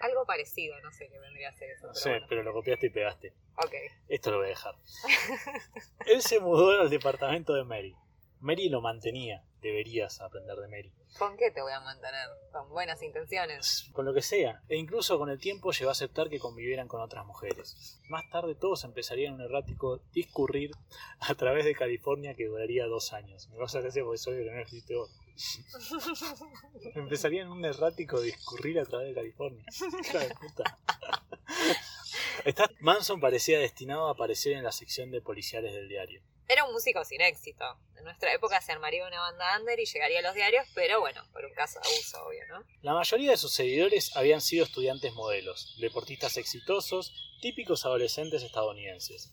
[0.00, 1.86] Algo parecido, no sé qué vendría a ser eso.
[1.86, 2.26] No pero sé, bueno.
[2.28, 3.32] pero lo copiaste y pegaste.
[3.56, 3.74] Ok.
[4.08, 4.74] Esto lo voy a dejar.
[6.06, 7.96] Él se mudó al departamento de Mary.
[8.40, 9.42] Mary lo mantenía.
[9.60, 10.92] Deberías aprender de Mary.
[11.18, 12.28] ¿Con qué te voy a mantener?
[12.52, 13.90] Con buenas intenciones.
[13.92, 14.62] Con lo que sea.
[14.68, 17.98] E incluso con el tiempo llegó a aceptar que convivieran con otras mujeres.
[18.08, 20.70] Más tarde todos empezarían un errático discurrir
[21.18, 23.48] a través de California que duraría dos años.
[23.48, 24.94] Me vas a decir porque soy que no existe
[25.72, 26.96] vos.
[26.96, 29.64] Empezarían un errático discurrir a través de California.
[30.02, 30.78] Hija de puta.
[32.44, 36.22] Esta- Manson parecía destinado a aparecer en la sección de policiales del diario.
[36.48, 37.64] Era un músico sin éxito.
[37.96, 41.22] En nuestra época se armaría una banda under y llegaría a los diarios, pero bueno,
[41.32, 42.64] por un caso de abuso, obvio, ¿no?
[42.80, 49.32] La mayoría de sus seguidores habían sido estudiantes modelos, deportistas exitosos, típicos adolescentes estadounidenses.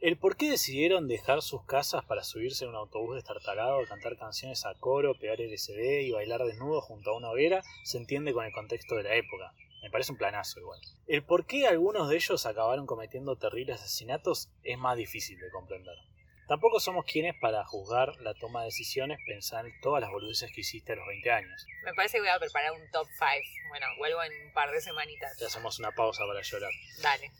[0.00, 4.66] El por qué decidieron dejar sus casas para subirse en un autobús destartalado, cantar canciones
[4.66, 8.52] a coro, pegar LSD y bailar desnudos junto a una hoguera se entiende con el
[8.52, 9.52] contexto de la época.
[9.82, 10.80] Me parece un planazo igual.
[11.06, 15.96] El por qué algunos de ellos acabaron cometiendo terribles asesinatos es más difícil de comprender.
[16.46, 20.60] Tampoco somos quienes para juzgar la toma de decisiones pensar en todas las boludeces que
[20.60, 21.66] hiciste a los 20 años.
[21.84, 23.24] Me parece que voy a preparar un top 5.
[23.70, 25.36] Bueno, vuelvo en un par de semanitas.
[25.40, 26.70] Ya hacemos una pausa para llorar.
[27.02, 27.32] Dale.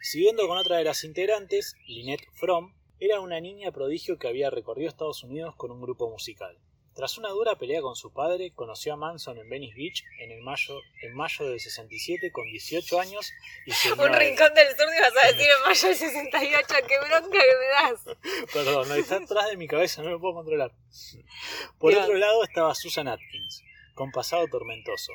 [0.00, 4.88] Siguiendo con otra de las integrantes, Lynette Fromm, era una niña prodigio que había recorrido
[4.88, 6.58] Estados Unidos con un grupo musical.
[6.96, 10.40] Tras una dura pelea con su padre, conoció a Manson en Venice Beach en, el
[10.40, 13.30] mayo, en mayo del 67 con 18 años
[13.66, 16.74] y se Un rincón del sur y vas a decir en mayo del 68.
[16.88, 18.16] ¡Qué bronca que me das!
[18.54, 20.72] Perdón, no está atrás de mi cabeza, no me puedo controlar.
[21.78, 22.04] Por Dios.
[22.04, 23.62] otro lado estaba Susan Atkins,
[23.96, 25.12] con pasado tormentoso.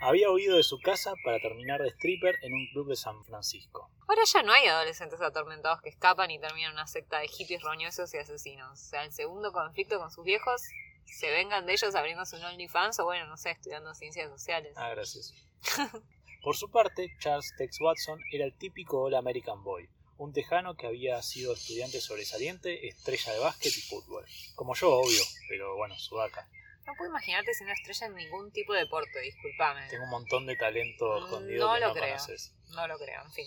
[0.00, 3.88] Había huido de su casa para terminar de stripper en un club de San Francisco.
[4.08, 7.62] Ahora ya no hay adolescentes atormentados que escapan y terminan en una secta de hippies
[7.62, 8.72] roñosos y asesinos.
[8.72, 10.60] O sea, el segundo conflicto con sus viejos
[11.06, 14.74] se vengan de ellos abriéndose un OnlyFans o, bueno, no sé, estudiando ciencias sociales.
[14.76, 15.32] Ah, gracias.
[16.42, 20.88] Por su parte, Charles Tex Watson era el típico All American Boy, un tejano que
[20.88, 24.26] había sido estudiante sobresaliente, estrella de básquet y fútbol.
[24.56, 26.48] Como yo, obvio, pero bueno, sudaca.
[26.86, 29.88] No puedo imaginarte siendo estrella en ningún tipo de deporte, discúlpame.
[29.88, 32.08] Tengo un montón de talento Mm, escondido no que lo no creo.
[32.16, 32.52] conoces.
[32.68, 33.46] No lo creo, en fin.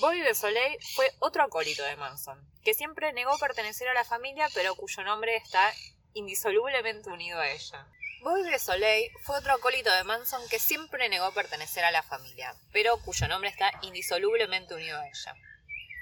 [0.00, 4.48] Bobby de Soleil fue otro acólito de Manson, que siempre negó pertenecer a la familia,
[4.54, 5.72] pero cuyo nombre está
[6.14, 7.86] indisolublemente unido a ella.
[8.22, 12.54] Bobby de Soleil fue otro acólito de Manson que siempre negó pertenecer a la familia,
[12.72, 15.34] pero cuyo nombre está indisolublemente unido a ella.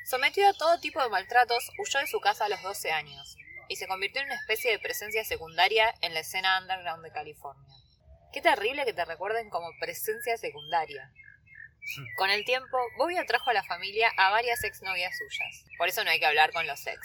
[0.07, 3.37] Sometido a todo tipo de maltratos, huyó de su casa a los 12 años
[3.69, 7.75] y se convirtió en una especie de presencia secundaria en la escena underground de California.
[8.33, 11.11] Qué terrible que te recuerden como presencia secundaria.
[12.17, 15.65] Con el tiempo, Bobby atrajo a la familia a varias exnovias suyas.
[15.79, 17.01] Por eso no hay que hablar con los ex.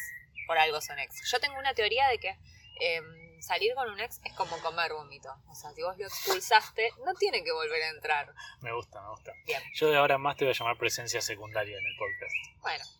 [0.47, 1.29] Por algo son ex.
[1.31, 2.37] Yo tengo una teoría de que
[2.81, 5.29] em, salir con un ex es como comer vómito.
[5.47, 8.33] O sea, si vos lo expulsaste, no tiene que volver a entrar.
[8.61, 9.33] Me gusta, me gusta.
[9.45, 9.61] Bien.
[9.73, 12.35] Yo de ahora más te voy a llamar presencia secundaria en el podcast.
[12.61, 12.83] Bueno.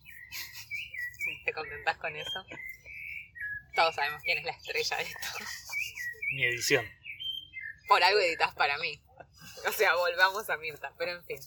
[1.22, 2.44] Si te contentás con eso.
[3.74, 5.44] Todos sabemos quién es la estrella de esto.
[6.34, 6.86] Mi edición.
[7.88, 9.02] Por algo editas para mí.
[9.68, 11.38] O sea, volvamos a Mirta, pero en fin.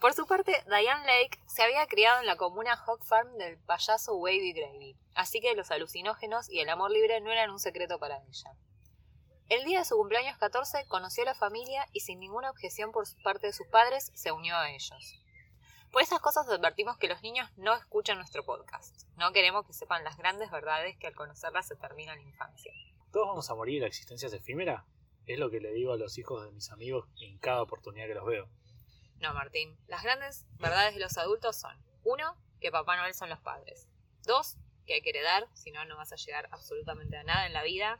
[0.00, 4.14] Por su parte, Diane Lake se había criado en la comuna Hog Farm del payaso
[4.14, 8.18] Wavy Gravy, así que los alucinógenos y el amor libre no eran un secreto para
[8.18, 8.52] ella.
[9.48, 13.06] El día de su cumpleaños 14 conoció a la familia y sin ninguna objeción por
[13.24, 15.20] parte de sus padres se unió a ellos.
[15.92, 19.04] Por estas cosas advertimos que los niños no escuchan nuestro podcast.
[19.16, 22.72] No queremos que sepan las grandes verdades que al conocerlas se termina la infancia.
[23.10, 24.84] ¿Todos vamos a morir y la existencia es efímera?
[25.26, 28.14] Es lo que le digo a los hijos de mis amigos en cada oportunidad que
[28.14, 28.48] los veo.
[29.20, 29.78] No, Martín.
[29.86, 33.88] Las grandes verdades de los adultos son: uno, que Papá Noel son los padres.
[34.24, 37.54] Dos, que hay que heredar, si no, no vas a llegar absolutamente a nada en
[37.54, 37.98] la vida.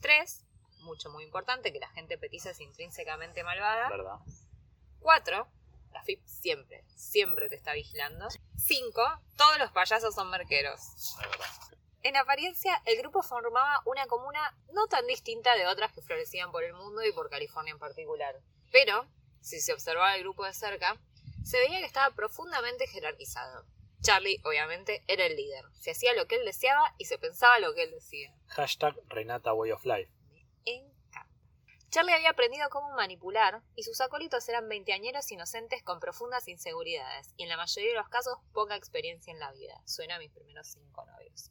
[0.00, 0.44] Tres,
[0.80, 3.88] mucho, muy importante, que la gente petiza es intrínsecamente malvada.
[3.88, 4.18] ¿Verdad?
[4.98, 5.48] Cuatro,
[5.92, 8.28] la FIP siempre, siempre te está vigilando.
[8.56, 9.02] Cinco,
[9.36, 10.80] todos los payasos son merqueros.
[11.18, 11.46] Verdad.
[12.02, 16.64] En apariencia, el grupo formaba una comuna no tan distinta de otras que florecían por
[16.64, 18.40] el mundo y por California en particular.
[18.72, 19.06] Pero,
[19.40, 20.98] si se observaba el grupo de cerca,
[21.44, 23.64] se veía que estaba profundamente jerarquizado.
[24.00, 25.64] Charlie, obviamente, era el líder.
[25.78, 28.34] Se hacía lo que él deseaba y se pensaba lo que él decía.
[28.48, 30.10] Hashtag Renata Way of Life.
[31.92, 37.42] Charlie había aprendido cómo manipular y sus acólitos eran veinteañeros inocentes con profundas inseguridades y
[37.42, 39.78] en la mayoría de los casos poca experiencia en la vida.
[39.84, 41.50] Suena a mis primeros cinco novios.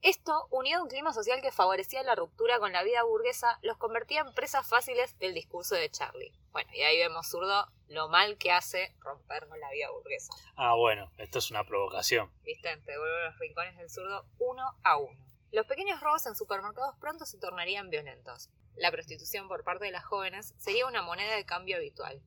[0.00, 3.76] Esto, unido a un clima social que favorecía la ruptura con la vida burguesa, los
[3.76, 6.38] convertía en presas fáciles del discurso de Charlie.
[6.52, 10.32] Bueno, y ahí vemos zurdo lo mal que hace romper con la vida burguesa.
[10.54, 12.30] Ah, bueno, esto es una provocación.
[12.44, 12.76] ¿Viste?
[12.76, 15.26] Te devuelvo los rincones del zurdo uno a uno.
[15.50, 18.50] Los pequeños robos en supermercados pronto se tornarían violentos.
[18.76, 22.20] La prostitución por parte de las jóvenes sería una moneda de cambio habitual.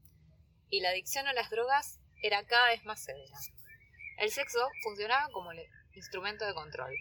[0.70, 3.38] Y la adicción a las drogas era cada vez más severa.
[4.18, 6.96] El sexo funcionaba como el instrumento de control.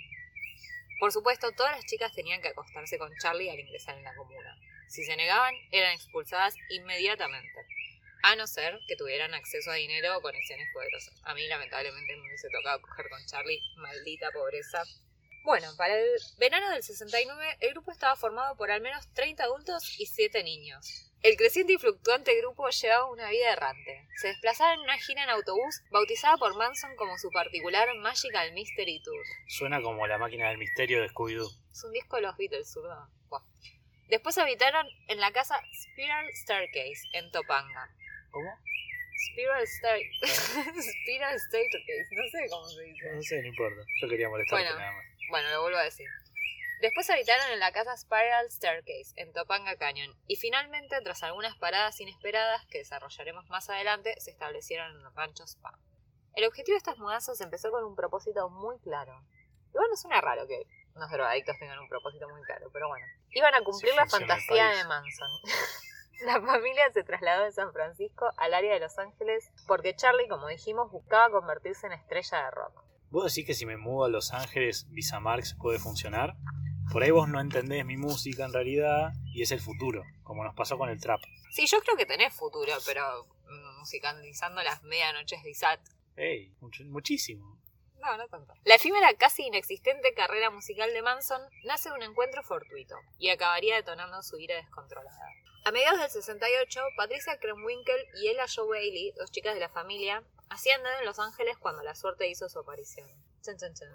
[0.98, 4.56] Por supuesto, todas las chicas tenían que acostarse con Charlie al ingresar en la comuna.
[4.88, 7.66] Si se negaban, eran expulsadas inmediatamente.
[8.22, 11.20] A no ser que tuvieran acceso a dinero o conexiones poderosas.
[11.24, 13.60] A mí, lamentablemente, me hubiese tocado coger con Charlie.
[13.76, 14.82] Maldita pobreza.
[15.46, 19.94] Bueno, para el verano del 69, el grupo estaba formado por al menos 30 adultos
[20.00, 21.12] y 7 niños.
[21.22, 24.08] El creciente y fluctuante grupo llevaba una vida errante.
[24.20, 29.00] Se desplazaba en una gira en autobús bautizada por Manson como su particular Magical Mystery
[29.04, 29.24] Tour.
[29.46, 31.48] Suena como la máquina del misterio de Scooby-Doo.
[31.70, 33.08] Es un disco de los Beatles, zurdo.
[33.28, 33.42] Buah.
[34.08, 37.88] Después habitaron en la casa Spiral Staircase, en Topanga.
[38.32, 38.50] ¿Cómo?
[39.30, 40.06] Spiral, Stair...
[40.22, 43.12] Spiral Staircase, no sé cómo se dice.
[43.14, 43.82] No sé, no importa.
[44.02, 44.78] Yo quería molestarte Bueno.
[44.78, 45.15] nada más.
[45.30, 46.08] Bueno, lo vuelvo a decir.
[46.80, 51.98] Después habitaron en la casa Spiral Staircase, en Topanga Canyon, y finalmente, tras algunas paradas
[52.00, 55.78] inesperadas que desarrollaremos más adelante, se establecieron en rancho Spa.
[56.34, 59.24] El objetivo de estas mudanzas empezó con un propósito muy claro.
[59.70, 63.06] Igual no suena raro que unos drogadictos tengan un propósito muy claro, pero bueno.
[63.30, 65.30] Iban a cumplir Sí la fantasía de Manson.
[66.24, 70.48] La familia se trasladó de San Francisco al área de Los Ángeles porque Charlie, como
[70.48, 72.85] dijimos, buscaba convertirse en estrella de rock.
[73.10, 76.34] ¿Vos decís que si me mudo a Los Ángeles, Visa Marx puede funcionar?
[76.92, 80.54] Por ahí vos no entendés mi música en realidad y es el futuro, como nos
[80.54, 81.20] pasó con el trap.
[81.50, 85.80] Sí, yo creo que tenés futuro, pero mm, musicalizando las medianoches de Isat.
[86.16, 86.54] ¡Ey!
[86.60, 87.56] mucho- muchísimo.
[88.00, 88.54] No, no tanto.
[88.64, 93.74] La efímera casi inexistente carrera musical de Manson nace de un encuentro fortuito y acabaría
[93.76, 95.18] detonando su ira descontrolada.
[95.64, 100.22] A mediados del 68, Patricia Krenwinkel y Ella Jo Bailey, dos chicas de la familia,
[100.48, 103.08] hacían nada en Los Ángeles cuando la suerte hizo su aparición.
[103.42, 103.88] Chan, chan, chan.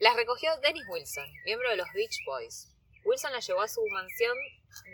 [0.00, 2.70] Las recogió Dennis Wilson, miembro de los Beach Boys.
[3.04, 4.36] Wilson la llevó a su mansión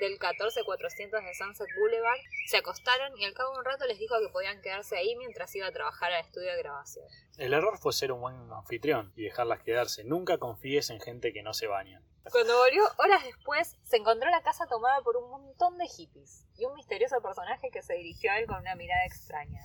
[0.01, 4.17] del 14400 de Sunset Boulevard, se acostaron y al cabo de un rato les dijo
[4.21, 7.07] que podían quedarse ahí mientras iba a trabajar al estudio de grabación.
[7.39, 10.05] El error fue ser un buen anfitrión y dejarlas quedarse.
[10.05, 12.03] Nunca confíes en gente que no se baña.
[12.31, 16.65] Cuando volvió horas después, se encontró la casa tomada por un montón de hippies y
[16.65, 19.61] un misterioso personaje que se dirigió a él con una mirada extraña.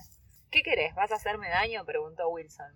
[0.56, 0.96] ¿Qué querés?
[0.96, 1.84] ¿Vas a hacerme daño?
[1.84, 2.72] preguntó Wilson.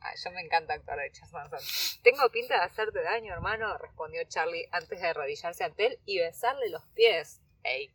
[0.00, 2.02] Ay, yo me encanta actuar de Charles Manson.
[2.02, 3.78] ¿Tengo pinta de hacerte daño, hermano?
[3.78, 7.40] respondió Charlie antes de arrodillarse ante él y besarle los pies.
[7.62, 7.90] Ey.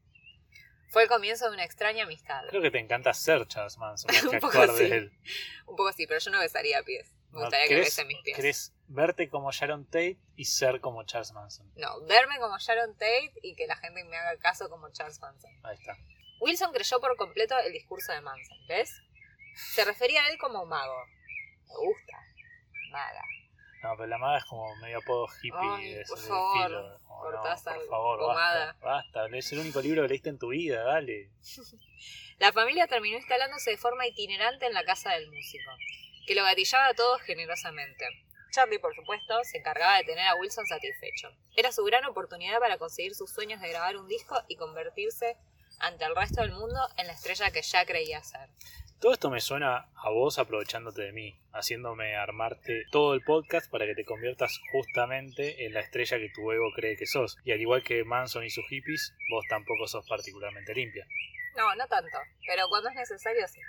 [0.89, 2.41] Fue el comienzo de una extraña amistad.
[2.49, 4.91] Creo que te encanta ser Charles Manson, más que Un poco actuar de sí.
[4.91, 5.11] él.
[5.67, 7.13] Un poco así, pero yo no besaría pies.
[7.29, 8.35] Me No, gustaría que ¿querés- besen mis pies.
[8.35, 11.71] ¿Querés verte como Sharon Tate y ser como Charles Manson?
[11.75, 15.51] No, verme como Sharon Tate y que la gente me haga caso como Charles Manson.
[15.63, 15.95] Ahí está.
[16.39, 18.99] Wilson creyó por completo el discurso de Manson, ¿ves?
[19.55, 21.05] Se refería a él como mago.
[21.67, 22.17] Me gusta.
[22.91, 23.23] Maga.
[23.83, 26.99] No, pero la maga es como medio apodo hippie Ay, de ese por favor, estilo.
[27.03, 28.65] Como, no, Cortázar, por favor, pomada.
[28.81, 29.37] basta, basta.
[29.37, 31.29] Es el único libro que leíste en tu vida, dale.
[32.39, 35.71] La familia terminó instalándose de forma itinerante en la casa del músico,
[36.25, 38.05] que lo gatillaba a todos generosamente.
[38.51, 41.29] Charlie, por supuesto, se encargaba de tener a Wilson satisfecho.
[41.55, 45.37] Era su gran oportunidad para conseguir sus sueños de grabar un disco y convertirse
[45.79, 48.49] ante el resto del mundo en la estrella que ya creía ser.
[49.01, 53.87] Todo esto me suena a vos aprovechándote de mí, haciéndome armarte todo el podcast para
[53.87, 57.35] que te conviertas justamente en la estrella que tu ego cree que sos.
[57.43, 61.07] Y al igual que Manson y sus hippies, vos tampoco sos particularmente limpia.
[61.57, 63.59] No, no tanto, pero cuando es necesario sí.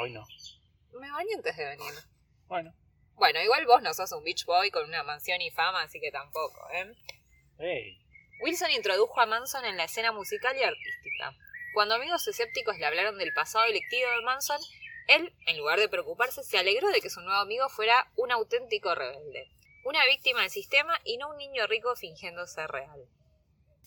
[0.00, 0.24] Hoy no.
[1.00, 1.94] Me bañé antes de venir.
[2.46, 2.72] Bueno.
[3.14, 6.12] Bueno, igual vos no sos un beach boy con una mansión y fama, así que
[6.12, 6.94] tampoco, ¿eh?
[7.58, 7.98] Hey.
[8.40, 11.34] Wilson introdujo a Manson en la escena musical y artística.
[11.74, 14.60] Cuando amigos escépticos le hablaron del pasado delictivo de Manson,
[15.08, 18.94] él, en lugar de preocuparse, se alegró de que su nuevo amigo fuera un auténtico
[18.94, 19.50] rebelde,
[19.84, 23.08] una víctima del sistema y no un niño rico fingiendo ser real.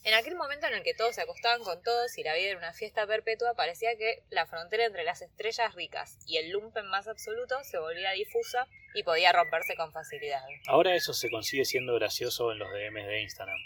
[0.04, 2.58] En aquel momento en el que todos se acostaban con todos y la vida era
[2.58, 7.08] una fiesta perpetua, parecía que la frontera entre las estrellas ricas y el lumpen más
[7.08, 10.44] absoluto se volvía difusa y podía romperse con facilidad.
[10.68, 13.58] Ahora eso se consigue siendo gracioso en los DMs de Instagram.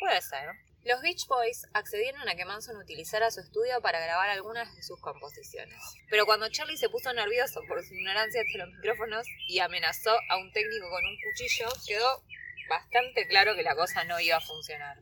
[0.00, 0.69] Puede ser.
[0.84, 4.98] Los Beach Boys accedieron a que Manson utilizara su estudio para grabar algunas de sus
[5.00, 5.78] composiciones.
[6.08, 10.38] Pero cuando Charlie se puso nervioso por su ignorancia ante los micrófonos y amenazó a
[10.38, 12.24] un técnico con un cuchillo, quedó
[12.70, 14.96] bastante claro que la cosa no iba a funcionar.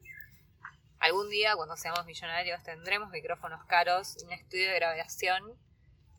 [0.99, 5.45] Algún día, cuando seamos millonarios, tendremos micrófonos caros, un estudio de grabación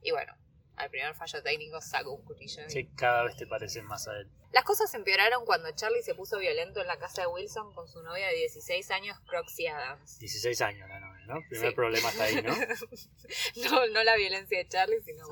[0.01, 0.33] y bueno,
[0.79, 2.63] al primer fallo técnico saco un cuchillo.
[2.65, 4.29] y- Sí, cada vez te parecen más a él.
[4.51, 8.01] Las cosas empeoraron cuando Charlie se puso violento en la casa de Wilson con su
[8.01, 10.17] novia de 16 años, Roxy Adams.
[10.19, 11.35] 16 años la novia, ¿no?
[11.49, 11.75] Primer Sí.
[11.75, 12.53] problema está ahí, ¿no?
[13.71, 15.27] No, no la violencia de Charlie, sino...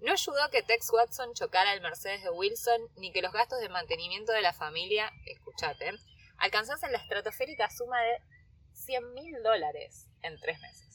[0.00, 3.68] No ayudó que Tex Watson chocara el Mercedes de Wilson, ni que los gastos de
[3.68, 5.90] mantenimiento de la familia, escuchate,
[6.36, 8.18] alcanzasen la estratosférica suma de
[8.74, 10.87] 100 mil dólares en tres meses.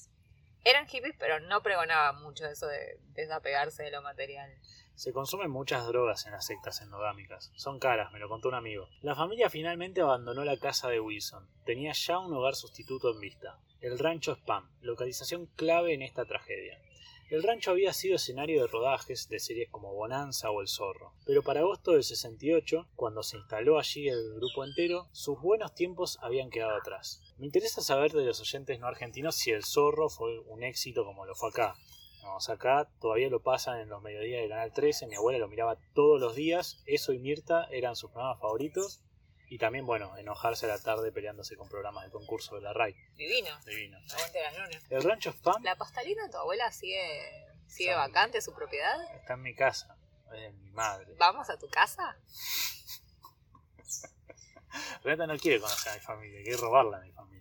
[0.65, 4.49] Eran hippies, pero no pregonaban mucho eso de desapegarse de lo material.
[4.95, 7.51] Se consumen muchas drogas en las sectas endogámicas.
[7.55, 8.87] Son caras, me lo contó un amigo.
[9.01, 11.49] La familia finalmente abandonó la casa de Wilson.
[11.65, 13.59] Tenía ya un hogar sustituto en vista.
[13.81, 16.79] El rancho Spam, localización clave en esta tragedia.
[17.29, 21.41] El rancho había sido escenario de rodajes de series como Bonanza o El Zorro, pero
[21.41, 26.51] para agosto del 68, cuando se instaló allí el grupo entero, sus buenos tiempos habían
[26.51, 27.32] quedado atrás.
[27.43, 31.25] Me interesa saber de los oyentes no argentinos si El Zorro fue un éxito como
[31.25, 31.75] lo fue acá.
[32.21, 35.77] Vamos, acá todavía lo pasan en los mediodías de Canal 13, mi abuela lo miraba
[35.93, 39.01] todos los días, eso y Mirta eran sus programas favoritos,
[39.49, 42.95] y también, bueno, enojarse a la tarde peleándose con programas de concurso de la RAI.
[43.17, 43.49] Divino.
[43.65, 43.97] Divino.
[44.13, 44.83] Aguante las lunas.
[44.89, 47.03] El rancho Spam ¿La pastelina de tu abuela sigue,
[47.67, 47.95] sigue Sí.
[47.97, 48.95] vacante su propiedad?
[49.17, 51.13] está en mi casa, es de mi madre.
[51.19, 52.17] ¿Vamos a tu casa?
[55.03, 57.32] Renata no quiere conocer a mi familia, quiere robarla a mi familia.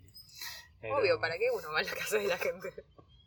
[0.91, 2.73] Obvio, ¿para qué uno va a la casa de la gente?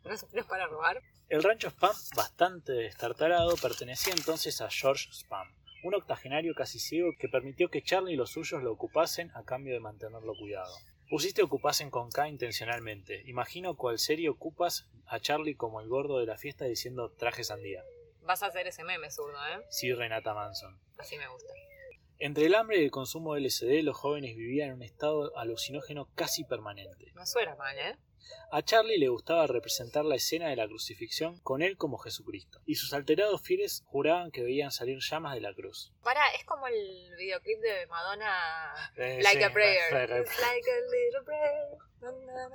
[0.04, 1.02] ¿No es, no es para robar?
[1.28, 5.48] El rancho Spam, bastante destartalado, pertenecía entonces a George Spam,
[5.82, 9.74] un octogenario casi ciego que permitió que Charlie y los suyos lo ocupasen a cambio
[9.74, 10.72] de mantenerlo cuidado.
[11.08, 13.22] Pusiste ocupasen con K intencionalmente.
[13.26, 17.84] Imagino cuál serie ocupas a Charlie como el gordo de la fiesta diciendo traje sandía.
[18.22, 19.64] Vas a hacer ese meme zurdo, ¿eh?
[19.70, 20.76] Sí, Renata Manson.
[20.98, 21.52] Así me gusta.
[22.18, 26.08] Entre el hambre y el consumo de LSD, los jóvenes vivían en un estado alucinógeno
[26.14, 27.12] casi permanente.
[27.14, 27.96] No suena mal, ¿eh?
[28.50, 32.74] A Charlie le gustaba representar la escena de la crucifixión con él como Jesucristo, y
[32.74, 35.92] sus alterados fieles juraban que veían salir llamas de la cruz.
[36.02, 39.92] Para, es como el videoclip de Madonna Eh, Like sí, a Prayer.
[39.92, 41.68] like a- little prayer.
[42.00, 42.48] Na, na,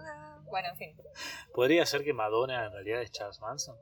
[0.00, 0.44] na.
[0.48, 0.96] Bueno, en fin.
[1.52, 3.76] ¿Podría ser que Madonna en realidad es Charles Manson?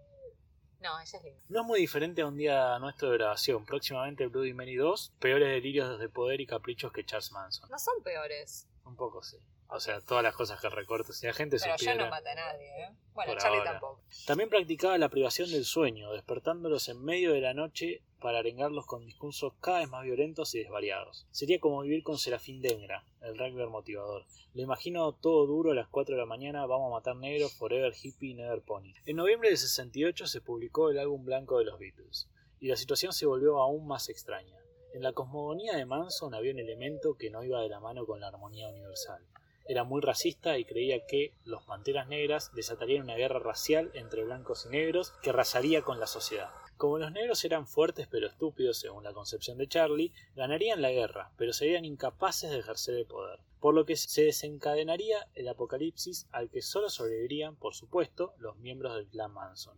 [0.80, 1.40] No, ella es linda.
[1.48, 5.48] No es muy diferente a un día nuestro de grabación, próximamente Bloody Mary 2, peores
[5.48, 7.68] delirios de poder y caprichos que Charles Manson.
[7.68, 8.68] No son peores.
[8.84, 9.38] Un poco sí.
[9.70, 12.04] O sea, todas las cosas que recorto, si la gente Pero yo supiera...
[12.04, 12.90] no maté a nadie, ¿eh?
[13.12, 13.72] Bueno, Charlie ahora.
[13.72, 14.02] tampoco.
[14.26, 19.04] También practicaba la privación del sueño, despertándolos en medio de la noche para arengarlos con
[19.04, 21.26] discursos cada vez más violentos y desvariados.
[21.30, 24.24] Sería como vivir con Serafín Dengra, el rugby motivador.
[24.54, 27.92] Lo imagino todo duro a las 4 de la mañana, vamos a matar negros, forever
[27.94, 28.94] hippie, never pony.
[29.04, 32.28] En noviembre de 68 se publicó el álbum blanco de los Beatles,
[32.58, 34.56] y la situación se volvió aún más extraña.
[34.94, 38.20] En la cosmogonía de Manson había un elemento que no iba de la mano con
[38.20, 39.22] la armonía universal.
[39.68, 44.64] Era muy racista y creía que los Panteras Negras desatarían una guerra racial entre blancos
[44.64, 46.48] y negros que arrasaría con la sociedad.
[46.78, 51.32] Como los negros eran fuertes pero estúpidos según la concepción de Charlie, ganarían la guerra,
[51.36, 53.40] pero serían incapaces de ejercer el poder.
[53.60, 58.94] Por lo que se desencadenaría el apocalipsis al que solo sobrevivirían, por supuesto, los miembros
[58.94, 59.76] del clan Manson,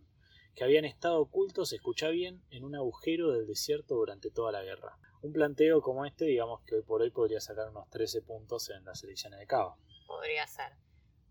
[0.55, 4.97] que habían estado ocultos, escucha bien, en un agujero del desierto durante toda la guerra.
[5.23, 8.83] Un planteo como este, digamos que hoy por hoy podría sacar unos 13 puntos en
[8.85, 9.75] las elecciones de Cava.
[10.11, 10.73] Podría ser.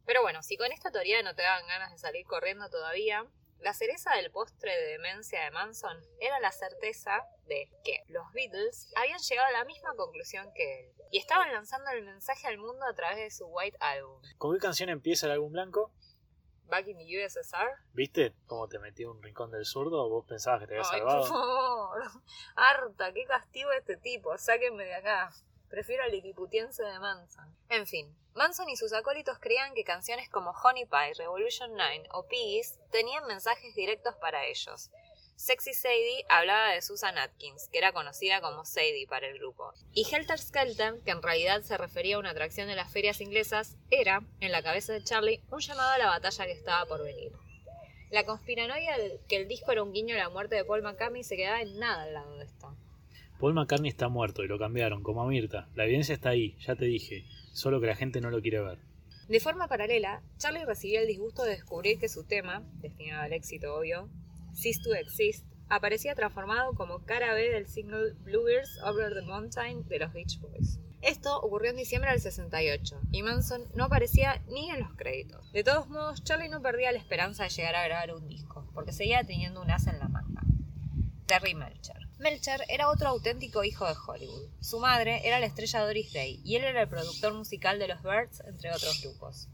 [0.07, 3.27] Pero bueno, si con esta teoría no te daban ganas de salir corriendo todavía,
[3.59, 8.91] la cereza del postre de demencia de Manson era la certeza de que los Beatles
[8.97, 12.87] habían llegado a la misma conclusión que él y estaban lanzando el mensaje al mundo
[12.87, 14.23] a través de su White Album.
[14.39, 15.93] ¿Con qué canción empieza el álbum blanco?
[16.65, 17.69] Back in the USSR.
[17.93, 20.09] ¿Viste cómo te metí en un rincón del zurdo?
[20.09, 21.21] ¿Vos pensabas que te había salvado?
[21.21, 22.03] por favor.
[22.57, 24.37] Harta, qué castigo este tipo.
[24.39, 25.31] Sáquenme de acá.
[25.71, 27.57] Prefiero al liliputiense de Manson.
[27.69, 32.27] En fin, Manson y sus acólitos creían que canciones como Honey Pie, Revolution 9 o
[32.27, 34.91] Piggies tenían mensajes directos para ellos.
[35.37, 39.73] Sexy Sadie hablaba de Susan Atkins, que era conocida como Sadie para el grupo.
[39.93, 43.77] Y Helter Skelter, que en realidad se refería a una atracción de las ferias inglesas,
[43.91, 47.33] era, en la cabeza de Charlie, un llamado a la batalla que estaba por venir.
[48.11, 51.23] La conspiranoia de que el disco era un guiño a la muerte de Paul McCartney
[51.23, 52.77] se quedaba en nada al lado de esto.
[53.41, 55.67] Paul McCartney está muerto y lo cambiaron, como a Mirta.
[55.75, 57.25] La evidencia está ahí, ya te dije,
[57.55, 58.79] solo que la gente no lo quiere ver.
[59.29, 63.75] De forma paralela, Charlie recibió el disgusto de descubrir que su tema, destinado al éxito
[63.75, 64.11] obvio,
[64.53, 69.99] Cease to Exist, aparecía transformado como cara B del single Bluebirds Over the Mountain de
[70.01, 70.79] los Beach Boys.
[71.01, 75.51] Esto ocurrió en diciembre del 68 y Manson no aparecía ni en los créditos.
[75.53, 78.93] De todos modos, Charlie no perdía la esperanza de llegar a grabar un disco, porque
[78.93, 80.43] seguía teniendo un as en la manga.
[81.25, 82.10] Terry Melcher.
[82.21, 84.51] Melcher era otro auténtico hijo de Hollywood.
[84.61, 88.03] Su madre era la estrella Doris Day y él era el productor musical de los
[88.03, 89.49] Birds, entre otros grupos.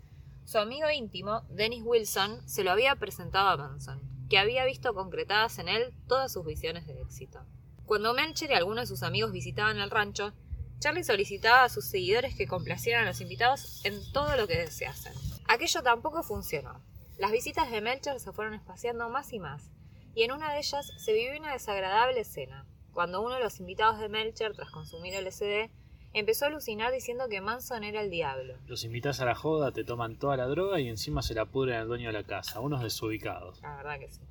[0.45, 5.61] Su amigo íntimo, Dennis Wilson, se lo había presentado a Manson, que había visto concretadas
[5.61, 7.39] en él todas sus visiones de éxito.
[7.85, 10.33] Cuando Melcher y algunos de sus amigos visitaban el rancho,
[10.81, 15.15] Charlie solicitaba a sus seguidores que complacieran a los invitados en todo lo que deseasen.
[15.47, 16.83] Aquello tampoco funcionó.
[17.17, 19.71] Las visitas de Melcher se fueron espaciando más y más,
[20.17, 22.65] y en una de ellas se vivió una desagradable escena,
[22.95, 25.71] cuando uno de los invitados de Melcher, tras consumir LSD,
[26.15, 28.55] empezó a alucinar diciendo que Manson era el diablo.
[28.67, 31.77] Los invitas a la joda, te toman toda la droga y encima se la pudren
[31.77, 33.61] al dueño de la casa, unos desubicados.
[33.61, 34.23] La verdad que sí.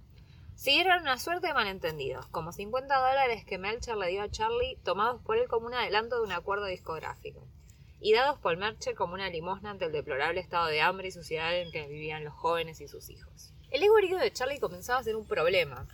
[0.56, 5.22] Siguieron una suerte de malentendidos, como 50 dólares que Melcher le dio a Charlie, tomados
[5.22, 7.48] por él como un adelanto de un acuerdo discográfico,
[8.00, 11.56] y dados por Melcher como una limosna ante el deplorable estado de hambre y suciedad
[11.56, 13.54] en que vivían los jóvenes y sus hijos.
[13.76, 15.86] El ego herido de Charlie comenzaba a ser un problema.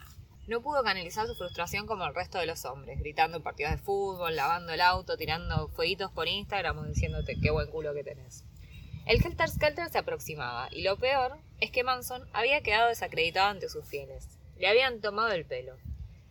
[0.48, 3.80] No pudo canalizar su frustración como el resto de los hombres, gritando en partidos de
[3.80, 8.44] fútbol, lavando el auto, tirando fueguitos por Instagram o diciéndote qué buen culo que tenés.
[9.08, 13.68] El Helter Skelter se aproximaba, y lo peor es que Manson había quedado desacreditado ante
[13.68, 14.28] sus fieles.
[14.60, 15.74] Le habían tomado el pelo.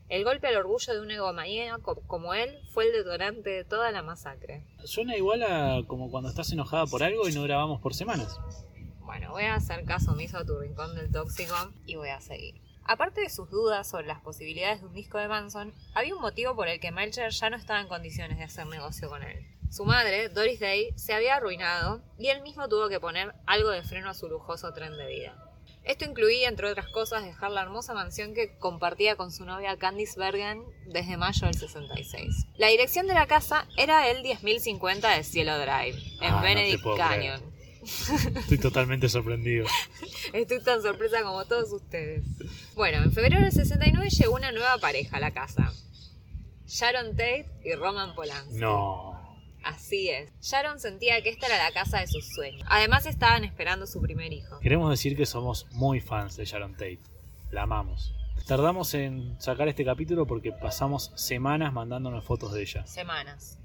[0.09, 4.03] El golpe al orgullo de un egomaníaco como él fue el detonante de toda la
[4.03, 4.62] masacre.
[4.84, 8.38] Suena igual a como cuando estás enojada por algo y no grabamos por semanas.
[9.11, 12.55] Bueno, voy a hacer caso omiso a tu rincón del tóxico y voy a seguir.
[12.85, 16.55] Aparte de sus dudas sobre las posibilidades de un disco de Manson, había un motivo
[16.55, 19.45] por el que Melcher ya no estaba en condiciones de hacer negocio con él.
[19.69, 23.83] Su madre, Doris Day, se había arruinado y él mismo tuvo que poner algo de
[23.83, 25.35] freno a su lujoso tren de vida.
[25.83, 30.21] Esto incluía, entre otras cosas, dejar la hermosa mansión que compartía con su novia Candice
[30.21, 32.47] Bergen desde mayo del 66.
[32.59, 37.59] La dirección de la casa era el 10050 de Cielo Drive, en Ah, Benedict Canyon.
[37.83, 39.66] Estoy totalmente sorprendido.
[40.33, 42.24] Estoy tan sorpresa como todos ustedes.
[42.74, 45.72] Bueno, en febrero del 69 llegó una nueva pareja a la casa.
[46.66, 48.59] Sharon Tate y Roman Polanski.
[48.59, 49.20] No.
[49.64, 50.33] Así es.
[50.41, 52.66] Sharon sentía que esta era la casa de sus sueños.
[52.70, 54.59] Además estaban esperando su primer hijo.
[54.61, 57.01] Queremos decir que somos muy fans de Sharon Tate.
[57.51, 58.14] La amamos.
[58.47, 62.87] Tardamos en sacar este capítulo porque pasamos semanas mandándonos fotos de ella.
[62.87, 63.60] Semanas.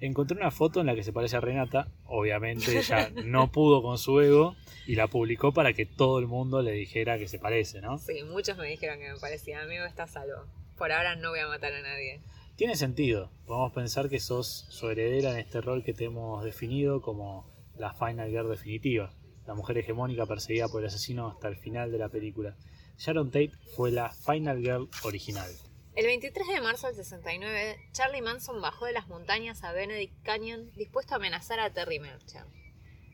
[0.00, 1.88] Encontré una foto en la que se parece a Renata.
[2.04, 6.62] Obviamente ella no pudo con su ego y la publicó para que todo el mundo
[6.62, 7.98] le dijera que se parece, ¿no?
[7.98, 9.62] Sí, muchos me dijeron que me parecía.
[9.62, 10.46] Amigo, está salvo.
[10.76, 12.20] Por ahora no voy a matar a nadie.
[12.56, 13.30] Tiene sentido.
[13.46, 17.92] Podemos pensar que sos su heredera en este rol que te hemos definido como la
[17.94, 19.12] Final Girl definitiva,
[19.46, 22.56] la mujer hegemónica perseguida por el asesino hasta el final de la película.
[22.98, 25.50] Sharon Tate fue la Final Girl original.
[25.96, 30.72] El 23 de marzo del 69, Charlie Manson bajó de las montañas a Benedict Canyon
[30.72, 32.46] dispuesto a amenazar a Terry Melcher.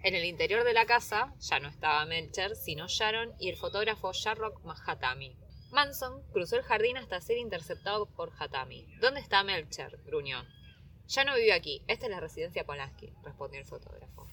[0.03, 4.15] En el interior de la casa ya no estaba Melcher, sino Sharon y el fotógrafo
[4.15, 5.37] Sharrock Mahatami.
[5.73, 8.87] Manson cruzó el jardín hasta ser interceptado por Hatami.
[8.99, 9.99] ¿Dónde está Melcher?
[10.07, 10.43] gruñó.
[11.07, 14.27] Ya no vive aquí, esta es la residencia Polanski, respondió el fotógrafo.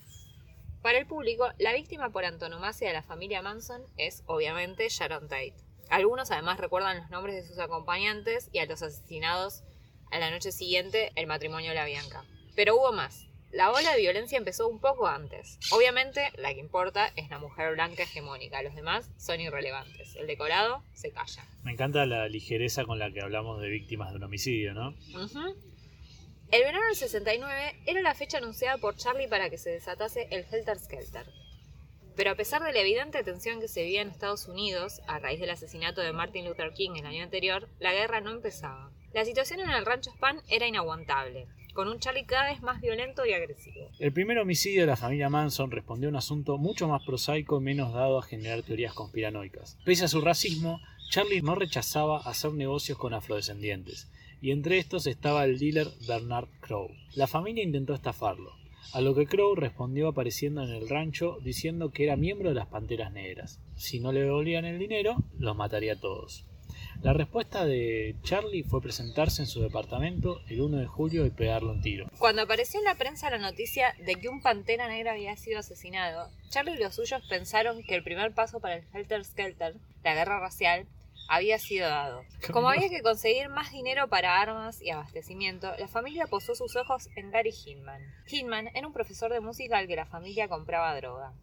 [0.81, 5.66] Para el público, la víctima por antonomasia de la familia Manson es, obviamente, Sharon Tate.
[5.89, 9.63] Algunos además recuerdan los nombres de sus acompañantes y a los asesinados
[10.11, 12.23] a la noche siguiente, el matrimonio de la Bianca.
[12.55, 13.27] Pero hubo más.
[13.51, 15.57] La ola de violencia empezó un poco antes.
[15.71, 18.61] Obviamente, la que importa es la mujer blanca hegemónica.
[18.61, 20.15] Los demás son irrelevantes.
[20.15, 21.45] El decorado se calla.
[21.63, 24.93] Me encanta la ligereza con la que hablamos de víctimas de un homicidio, ¿no?
[26.51, 30.45] El verano del 69 era la fecha anunciada por Charlie para que se desatase el
[30.51, 31.25] Helter Skelter.
[32.17, 35.39] Pero a pesar de la evidente tensión que se vivía en Estados Unidos a raíz
[35.39, 38.91] del asesinato de Martin Luther King el año anterior, la guerra no empezaba.
[39.13, 41.45] La situación en el rancho Span era inaguantable,
[41.75, 43.91] con un Charlie cada vez más violento y agresivo.
[43.99, 47.63] El primer homicidio de la familia Manson respondió a un asunto mucho más prosaico y
[47.63, 49.77] menos dado a generar teorías conspiranoicas.
[49.85, 54.07] Pese a su racismo, Charlie no rechazaba hacer negocios con afrodescendientes,
[54.41, 56.89] y entre estos estaba el dealer Bernard Crow.
[57.13, 58.56] La familia intentó estafarlo,
[58.93, 62.67] a lo que Crow respondió apareciendo en el rancho diciendo que era miembro de las
[62.67, 63.59] Panteras Negras.
[63.75, 66.45] Si no le devolvían el dinero, los mataría a todos.
[67.01, 71.69] La respuesta de Charlie fue presentarse en su departamento el 1 de julio y pegarle
[71.69, 72.09] un tiro.
[72.17, 76.31] Cuando apareció en la prensa la noticia de que un pantera negra había sido asesinado,
[76.49, 80.39] Charlie y los suyos pensaron que el primer paso para el Helter Skelter, la guerra
[80.39, 80.87] racial,
[81.27, 82.23] había sido dado.
[82.51, 87.09] Como había que conseguir más dinero para armas y abastecimiento, la familia posó sus ojos
[87.15, 88.01] en Gary Hinman.
[88.27, 91.33] Hinman era un profesor de música al que la familia compraba droga.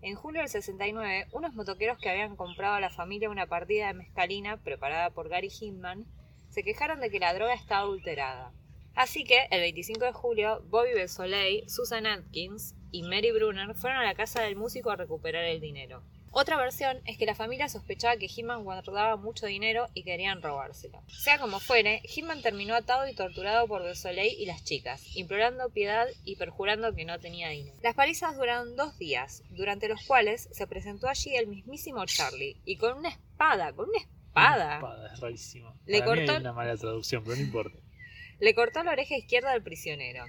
[0.00, 3.94] En julio del 69, unos motoqueros que habían comprado a la familia una partida de
[3.94, 6.06] mezcalina preparada por Gary Hinman
[6.50, 8.52] se quejaron de que la droga estaba adulterada.
[8.94, 14.04] Así que, el 25 de julio, Bobby Besoley, Susan Atkins y Mary Brunner fueron a
[14.04, 16.02] la casa del músico a recuperar el dinero.
[16.40, 21.02] Otra versión es que la familia sospechaba que Hinman guardaba mucho dinero y querían robárselo.
[21.08, 26.06] Sea como fuere, Hinman terminó atado y torturado por Soleil y las chicas, implorando piedad
[26.24, 27.76] y perjurando que no tenía dinero.
[27.82, 32.76] Las palizas duraron dos días, durante los cuales se presentó allí el mismísimo Charlie, y
[32.76, 34.76] con una espada, con una espada.
[34.76, 35.74] Espada, es rarísimo.
[35.86, 37.78] Le Para mí cortó- hay una mala traducción, pero no importa.
[38.38, 40.24] Le cortó la oreja izquierda al prisionero.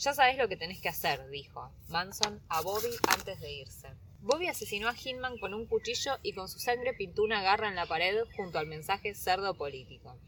[0.00, 3.88] Ya sabes lo que tenés que hacer, dijo Manson a Bobby antes de irse.
[4.26, 7.76] Bobby asesinó a Hinman con un cuchillo y con su sangre pintó una garra en
[7.76, 10.18] la pared junto al mensaje cerdo político.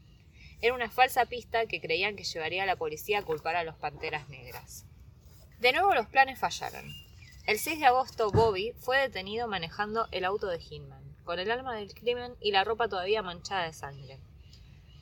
[0.61, 3.75] Era una falsa pista que creían que llevaría a la policía a culpar a los
[3.75, 4.85] Panteras Negras.
[5.59, 6.85] De nuevo los planes fallaron.
[7.45, 11.75] El 6 de agosto Bobby fue detenido manejando el auto de Hinman, con el alma
[11.75, 14.17] del crimen y la ropa todavía manchada de sangre.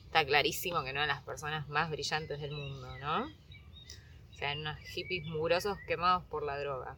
[0.06, 3.26] Está clarísimo que no eran las personas más brillantes del mundo, ¿no?
[3.26, 6.96] O sea, eran unos hippies mugrosos quemados por la droga.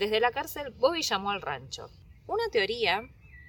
[0.00, 1.90] Desde la cárcel, Bobby llamó al rancho.
[2.26, 3.02] Una teoría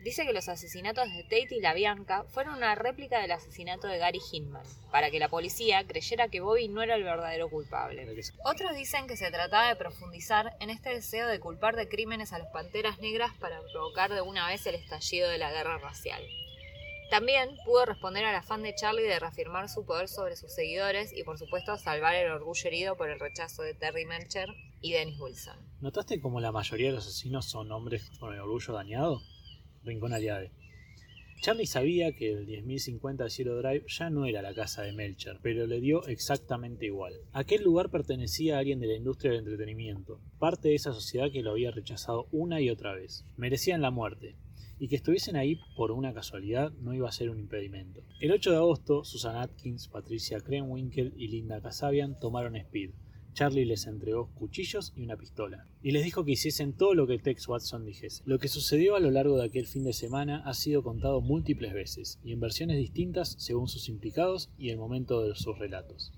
[0.04, 3.98] dice que los asesinatos de Tate y la Bianca fueron una réplica del asesinato de
[3.98, 8.06] Gary Hinman, para que la policía creyera que Bobby no era el verdadero culpable.
[8.44, 12.40] Otros dicen que se trataba de profundizar en este deseo de culpar de crímenes a
[12.40, 16.22] las panteras negras para provocar de una vez el estallido de la guerra racial.
[17.12, 21.24] También pudo responder al afán de Charlie de reafirmar su poder sobre sus seguidores y
[21.24, 24.48] por supuesto salvar el orgullo herido por el rechazo de Terry Melcher
[24.80, 25.58] y Dennis Wilson.
[25.82, 29.22] ¿Notaste cómo la mayoría de los asesinos son hombres con el orgullo dañado?
[29.84, 30.54] Rincón Aliade.
[31.42, 35.38] Charlie sabía que el 10.050 de Zero Drive ya no era la casa de Melcher,
[35.42, 37.14] pero le dio exactamente igual.
[37.34, 41.42] Aquel lugar pertenecía a alguien de la industria del entretenimiento, parte de esa sociedad que
[41.42, 43.26] lo había rechazado una y otra vez.
[43.36, 44.38] Merecían la muerte,
[44.82, 48.02] y que estuviesen ahí por una casualidad no iba a ser un impedimento.
[48.20, 52.90] El 8 de agosto, Susan Atkins, Patricia Krenwinkel y Linda Kasabian tomaron Speed.
[53.34, 57.20] Charlie les entregó cuchillos y una pistola, y les dijo que hiciesen todo lo que
[57.20, 58.24] Tex Watson dijese.
[58.26, 61.74] Lo que sucedió a lo largo de aquel fin de semana ha sido contado múltiples
[61.74, 66.12] veces, y en versiones distintas según sus implicados y el momento de sus relatos.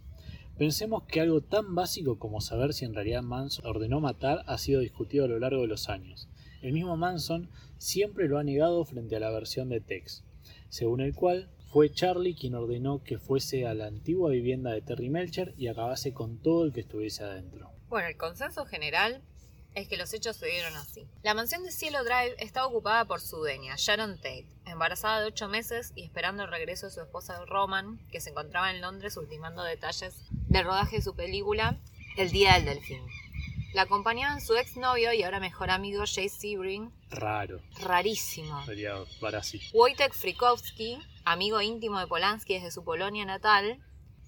[0.58, 4.80] Pensemos que algo tan básico como saber si en realidad Manson ordenó matar ha sido
[4.80, 6.30] discutido a lo largo de los años.
[6.64, 10.24] El mismo Manson siempre lo ha negado frente a la versión de Tex,
[10.70, 15.10] según el cual fue Charlie quien ordenó que fuese a la antigua vivienda de Terry
[15.10, 17.70] Melcher y acabase con todo el que estuviese adentro.
[17.90, 19.22] Bueno, el consenso general
[19.76, 21.06] es que los hechos se dieron así.
[21.22, 25.50] La mansión de Cielo Drive estaba ocupada por su dueña, Sharon Tate, embarazada de ocho
[25.50, 29.64] meses y esperando el regreso de su esposa Roman, que se encontraba en Londres ultimando
[29.64, 30.16] detalles
[30.48, 31.78] del rodaje de su película
[32.18, 33.02] El Día del Delfín.
[33.74, 38.64] La acompañaban su exnovio y ahora mejor amigo Jay Sebring, Raro, rarísimo.
[38.66, 39.60] sería Barassi.
[39.74, 43.80] Wojtek Frykowski, amigo íntimo de Polanski desde su Polonia natal,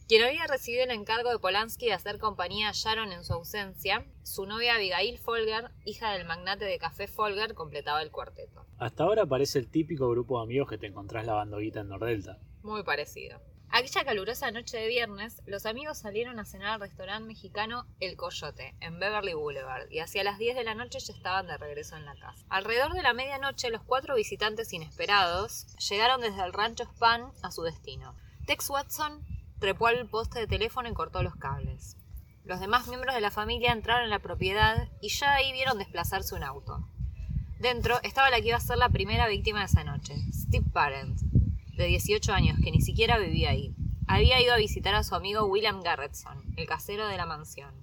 [0.08, 4.06] quien había recibido el encargo de Polanski de hacer compañía a Sharon en su ausencia,
[4.24, 8.66] su novia Abigail Folger, hija del magnate de café Folger, completaba el cuarteto.
[8.80, 12.40] Hasta ahora parece el típico grupo de amigos que te encontrás lavando guita en Nordelta.
[12.64, 13.40] Muy parecido.
[13.70, 18.76] Aquella calurosa noche de viernes, los amigos salieron a cenar al restaurante mexicano El Coyote,
[18.80, 22.06] en Beverly Boulevard, y hacia las 10 de la noche ya estaban de regreso en
[22.06, 22.46] la casa.
[22.50, 27.64] Alrededor de la medianoche, los cuatro visitantes inesperados llegaron desde el rancho Span a su
[27.64, 28.16] destino.
[28.46, 29.26] Tex Watson
[29.60, 31.98] trepó al poste de teléfono y cortó los cables.
[32.46, 36.36] Los demás miembros de la familia entraron en la propiedad y ya ahí vieron desplazarse
[36.36, 36.88] un auto.
[37.60, 41.20] Dentro estaba la que iba a ser la primera víctima de esa noche, Steve Parent,
[41.76, 43.74] de 18 años, que ni siquiera vivía ahí.
[44.08, 47.74] Había ido a visitar a su amigo William Garretson, el casero de la mansión.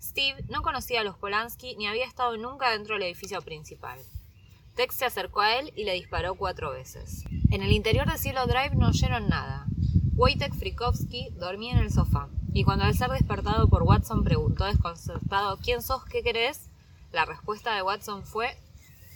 [0.00, 3.98] Steve no conocía a los Polanski ni había estado nunca dentro del edificio principal.
[4.74, 7.24] Tex se acercó a él y le disparó cuatro veces.
[7.50, 9.66] En el interior de Cielo Drive no oyeron nada.
[10.16, 15.58] Wojtek Frykowski dormía en el sofá, y cuando al ser despertado por Watson preguntó desconcertado
[15.62, 16.04] ¿Quién sos?
[16.04, 16.70] ¿Qué querés?
[17.12, 18.56] La respuesta de Watson fue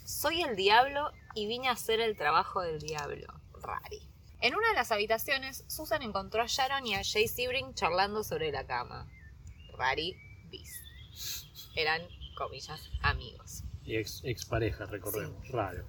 [0.04, 3.26] Soy el diablo y vine a hacer el trabajo del diablo.
[4.40, 8.52] En una de las habitaciones, Susan encontró a Sharon y a Jay Sebring charlando sobre
[8.52, 9.08] la cama.
[9.76, 10.16] Rari
[10.50, 10.82] bis.
[11.74, 12.02] Eran,
[12.36, 13.64] comillas, amigos.
[13.84, 15.48] Y ex, expareja, recordemos.
[15.48, 15.86] Raro.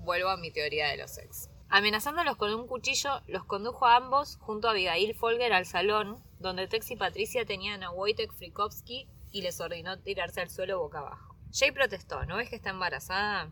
[0.00, 1.50] Vuelvo a mi teoría de los ex.
[1.68, 6.68] Amenazándolos con un cuchillo, los condujo a ambos junto a Abigail Folger al salón, donde
[6.68, 11.36] Tex y Patricia tenían a Wojtek Frikovsky y les ordenó tirarse al suelo boca abajo.
[11.52, 13.50] Jay protestó, ¿no ves que está embarazada?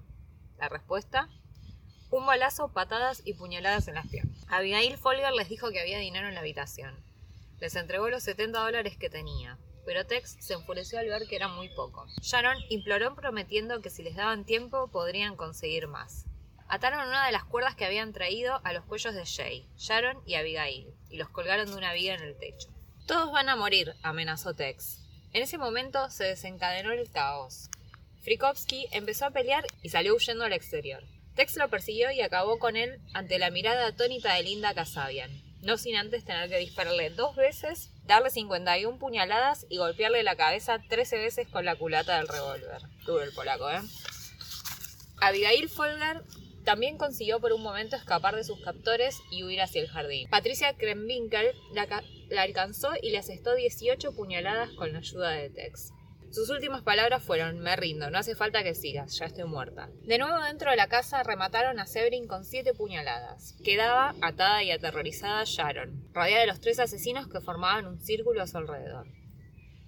[0.59, 1.29] La respuesta,
[2.13, 4.37] un balazo, patadas y puñaladas en las piernas.
[4.49, 6.95] Abigail Folger les dijo que había dinero en la habitación.
[7.59, 11.49] Les entregó los 70 dólares que tenía, pero Tex se enfureció al ver que era
[11.49, 12.07] muy poco.
[12.21, 16.27] Sharon imploró prometiendo que si les daban tiempo podrían conseguir más.
[16.69, 20.35] Ataron una de las cuerdas que habían traído a los cuellos de Jay, Sharon y
[20.35, 22.69] Abigail, y los colgaron de una viga en el techo.
[23.07, 25.01] Todos van a morir, amenazó Tex.
[25.33, 27.71] En ese momento se desencadenó el caos.
[28.21, 31.03] Frikovsky empezó a pelear y salió huyendo al exterior.
[31.35, 35.31] Tex lo persiguió y acabó con él ante la mirada atónita de Linda Kasabian,
[35.63, 40.79] no sin antes tener que dispararle dos veces, darle 51 puñaladas y golpearle la cabeza
[40.89, 42.83] 13 veces con la culata del revólver.
[43.07, 43.81] Tuve el polaco, ¿eh?
[45.21, 46.23] Abigail Folger
[46.65, 50.29] también consiguió por un momento escapar de sus captores y huir hacia el jardín.
[50.29, 55.93] Patricia Kremwinkel la, la alcanzó y le asestó 18 puñaladas con la ayuda de Tex.
[56.33, 59.91] Sus últimas palabras fueron, me rindo, no hace falta que sigas, ya estoy muerta.
[60.01, 63.55] De nuevo dentro de la casa remataron a Severin con siete puñaladas.
[63.63, 68.47] Quedaba atada y aterrorizada Sharon, rodeada de los tres asesinos que formaban un círculo a
[68.47, 69.09] su alrededor.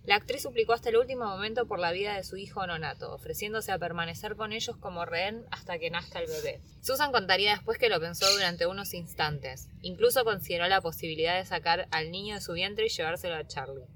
[0.05, 3.72] La actriz suplicó hasta el último momento por la vida de su hijo nonato, ofreciéndose
[3.72, 6.61] a permanecer con ellos como rehén hasta que nazca el bebé.
[6.82, 9.70] Susan contaría después que lo pensó durante unos instantes.
[9.80, 13.86] Incluso consideró la posibilidad de sacar al niño de su vientre y llevárselo a Charlie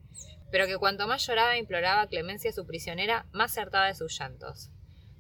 [0.51, 3.94] pero que cuanto más lloraba e imploraba clemencia a su prisionera, más se hartaba de
[3.94, 4.70] sus llantos.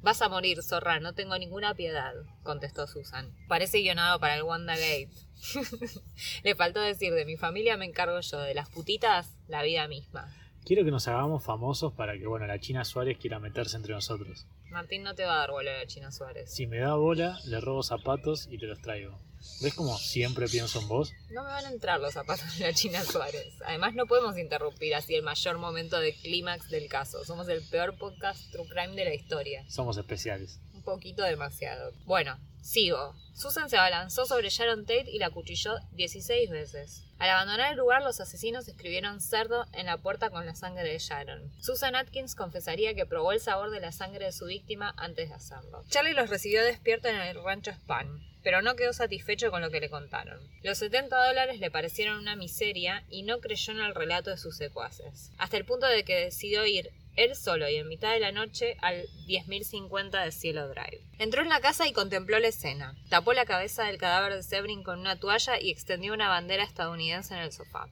[0.00, 2.14] Vas a morir, zorra, no tengo ninguna piedad,
[2.44, 3.34] contestó Susan.
[3.48, 5.10] Parece guionado para el Wanda Gate.
[6.44, 10.32] Le faltó decir, de mi familia me encargo yo, de las putitas, la vida misma.
[10.64, 14.46] Quiero que nos hagamos famosos para que, bueno, la China Suárez quiera meterse entre nosotros.
[14.70, 16.54] Martín no te va a dar bola a la China Suárez.
[16.54, 19.18] Si me da bola, le robo zapatos y te los traigo.
[19.60, 21.12] ¿Ves como siempre pienso en vos?
[21.30, 23.54] No me van a entrar los zapatos de la China Suárez.
[23.66, 27.24] Además, no podemos interrumpir así el mayor momento de clímax del caso.
[27.24, 29.64] Somos el peor podcast True Crime de la historia.
[29.68, 30.60] Somos especiales.
[30.88, 31.92] Poquito demasiado.
[32.06, 33.14] Bueno, sigo.
[33.34, 37.04] Susan se abalanzó sobre Sharon Tate y la cuchilló 16 veces.
[37.18, 40.98] Al abandonar el lugar, los asesinos escribieron cerdo en la puerta con la sangre de
[40.98, 41.52] Sharon.
[41.60, 45.34] Susan Atkins confesaría que probó el sabor de la sangre de su víctima antes de
[45.34, 45.84] hacerlo.
[45.90, 49.80] Charlie los recibió despierto en el rancho Span pero no quedó satisfecho con lo que
[49.80, 50.40] le contaron.
[50.62, 54.56] Los 70 dólares le parecieron una miseria y no creyó en el relato de sus
[54.56, 58.30] secuaces, hasta el punto de que decidió ir él solo y en mitad de la
[58.30, 61.02] noche al 10.050 de Cielo Drive.
[61.18, 62.94] Entró en la casa y contempló la escena.
[63.08, 67.34] Tapó la cabeza del cadáver de Sebring con una toalla y extendió una bandera estadounidense
[67.34, 67.88] en el sofá.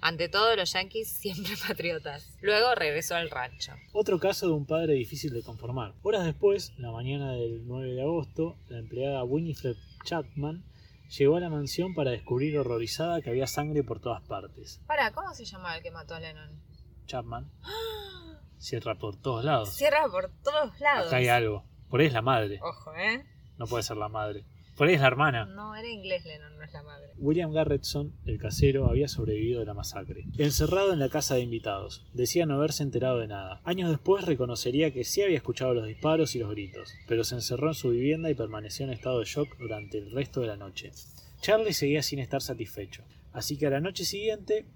[0.00, 2.34] Ante todo, los yankees siempre patriotas.
[2.40, 3.72] Luego regresó al rancho.
[3.92, 5.94] Otro caso de un padre difícil de conformar.
[6.02, 10.64] Horas después, la mañana del 9 de agosto, la empleada Winifred Chapman
[11.18, 14.80] llegó a la mansión para descubrir horrorizada que había sangre por todas partes.
[14.86, 16.50] Para, ¿cómo se llamaba el que mató a Lennon?
[17.06, 17.50] Chapman.
[18.66, 19.76] Cierra por todos lados.
[19.76, 21.06] Cierra por todos lados.
[21.06, 21.64] Acá hay algo.
[21.88, 22.58] Por ahí es la madre.
[22.60, 23.24] Ojo, ¿eh?
[23.58, 24.44] No puede ser la madre.
[24.76, 25.46] Por ahí es la hermana.
[25.46, 27.12] No, era inglés Lennon, no es la madre.
[27.16, 30.24] William Garretson, el casero, había sobrevivido de la masacre.
[30.36, 33.60] Encerrado en la casa de invitados, decía no haberse enterado de nada.
[33.62, 37.68] Años después reconocería que sí había escuchado los disparos y los gritos, pero se encerró
[37.68, 40.90] en su vivienda y permaneció en estado de shock durante el resto de la noche.
[41.40, 44.66] Charlie seguía sin estar satisfecho, así que a la noche siguiente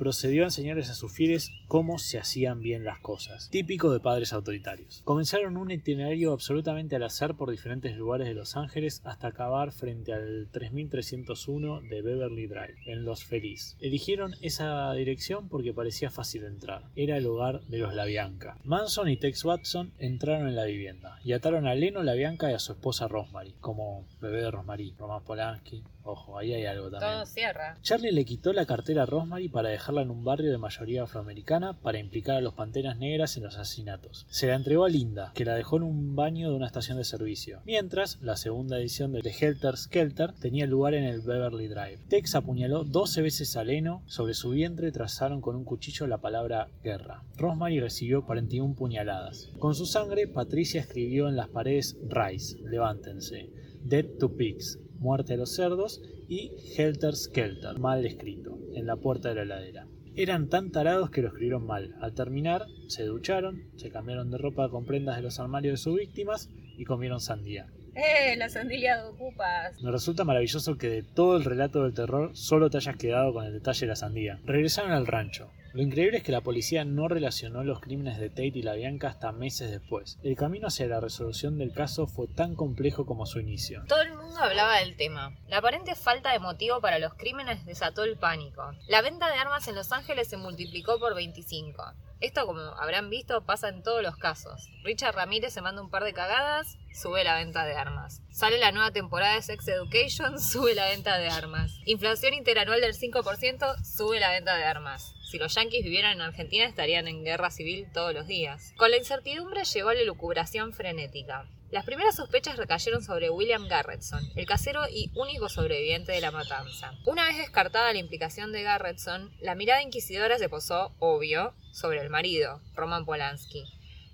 [0.00, 4.32] procedió a enseñarles a sus fieles cómo se hacían bien las cosas, típico de padres
[4.32, 5.02] autoritarios.
[5.04, 10.14] Comenzaron un itinerario absolutamente al azar por diferentes lugares de Los Ángeles hasta acabar frente
[10.14, 13.76] al 3301 de Beverly Drive, en Los Feliz.
[13.78, 16.84] Eligieron esa dirección porque parecía fácil entrar.
[16.96, 18.56] Era el hogar de los Labianca.
[18.64, 22.58] Manson y Tex Watson entraron en la vivienda y ataron a Leno Labianca y a
[22.58, 25.84] su esposa Rosemary, como bebé de Rosemary, Roman Polanski.
[26.02, 27.12] Ojo, ahí hay algo también.
[27.12, 27.76] Todo cierra.
[27.82, 31.80] Charlie le quitó la cartera a Rosemary para dejarla en un barrio de mayoría afroamericana
[31.80, 34.24] para implicar a los Panteras Negras en los asesinatos.
[34.30, 37.02] Se la entregó a Linda, que la dejó en un baño de una estación de
[37.02, 37.60] servicio.
[37.64, 41.98] Mientras, la segunda edición de The Helter Skelter tenía lugar en el Beverly Drive.
[42.08, 46.68] Tex apuñaló 12 veces a Leno, sobre su vientre trazaron con un cuchillo la palabra
[46.84, 47.24] guerra.
[47.36, 49.50] Rosemary recibió 41 puñaladas.
[49.58, 53.50] Con su sangre, Patricia escribió en las paredes Rise, levántense,
[53.82, 59.30] Dead to Pigs, Muerte a los cerdos y Helter Skelter, mal escrito, en la puerta
[59.30, 59.86] de la heladera.
[60.14, 61.96] Eran tan tarados que lo escribieron mal.
[62.02, 65.98] Al terminar, se ducharon, se cambiaron de ropa con prendas de los armarios de sus
[65.98, 67.66] víctimas y comieron sandía.
[67.94, 68.36] ¡Eh!
[68.36, 69.82] La sandía de ocupas.
[69.82, 73.46] Me resulta maravilloso que de todo el relato del terror solo te hayas quedado con
[73.46, 74.38] el detalle de la sandía.
[74.44, 75.50] Regresaron al rancho.
[75.72, 79.08] Lo increíble es que la policía no relacionó los crímenes de Tate y la Bianca
[79.08, 80.18] hasta meses después.
[80.24, 83.84] El camino hacia la resolución del caso fue tan complejo como su inicio.
[83.86, 85.36] Todo el mundo hablaba del tema.
[85.48, 88.62] La aparente falta de motivo para los crímenes desató el pánico.
[88.86, 91.82] La venta de armas en Los Ángeles se multiplicó por 25.
[92.20, 94.68] Esto, como habrán visto, pasa en todos los casos.
[94.84, 98.22] Richard Ramírez se manda un par de cagadas, sube la venta de armas.
[98.30, 101.72] Sale la nueva temporada de Sex Education, sube la venta de armas.
[101.84, 105.12] Inflación interanual del 5%, sube la venta de armas.
[105.28, 108.74] Si los yanquis vivieran en Argentina estarían en guerra civil todos los días.
[108.76, 111.48] Con la incertidumbre llegó la lucubración frenética.
[111.70, 116.94] Las primeras sospechas recayeron sobre William Garretson, el casero y único sobreviviente de la matanza.
[117.06, 122.10] Una vez descartada la implicación de Garretson, la mirada inquisidora se posó, obvio, sobre el
[122.10, 123.62] marido, Roman Polanski,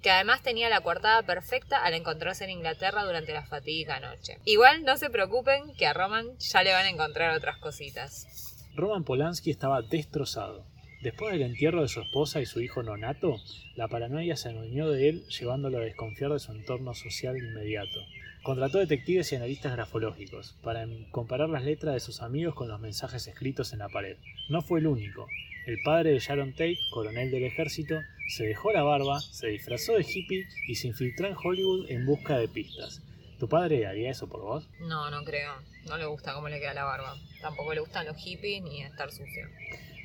[0.03, 4.39] que además tenía la coartada perfecta al encontrarse en Inglaterra durante la fatídica noche.
[4.45, 8.27] Igual no se preocupen que a Roman ya le van a encontrar otras cositas.
[8.75, 10.67] Roman Polanski estaba destrozado.
[11.03, 13.37] Después del entierro de su esposa y su hijo nonato,
[13.75, 18.01] la paranoia se adueñó de él, llevándolo a desconfiar de su entorno social inmediato.
[18.43, 23.27] Contrató detectives y analistas grafológicos para comparar las letras de sus amigos con los mensajes
[23.27, 24.17] escritos en la pared.
[24.49, 25.27] No fue el único.
[25.67, 27.97] El padre de Sharon Tate, coronel del ejército,
[28.29, 32.39] se dejó la barba, se disfrazó de hippie y se infiltró en Hollywood en busca
[32.39, 33.03] de pistas.
[33.39, 34.69] ¿Tu padre haría eso por vos?
[34.81, 35.53] No, no creo.
[35.87, 37.17] No le gusta cómo le queda la barba.
[37.43, 39.47] Tampoco le gustan los hippies ni estar sucio.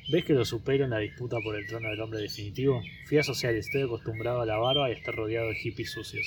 [0.08, 2.82] ¿Ves que lo supero en la disputa por el trono del hombre definitivo?
[3.06, 6.26] Fui a social, estoy acostumbrado a la barba y a estar rodeado de hippies sucios.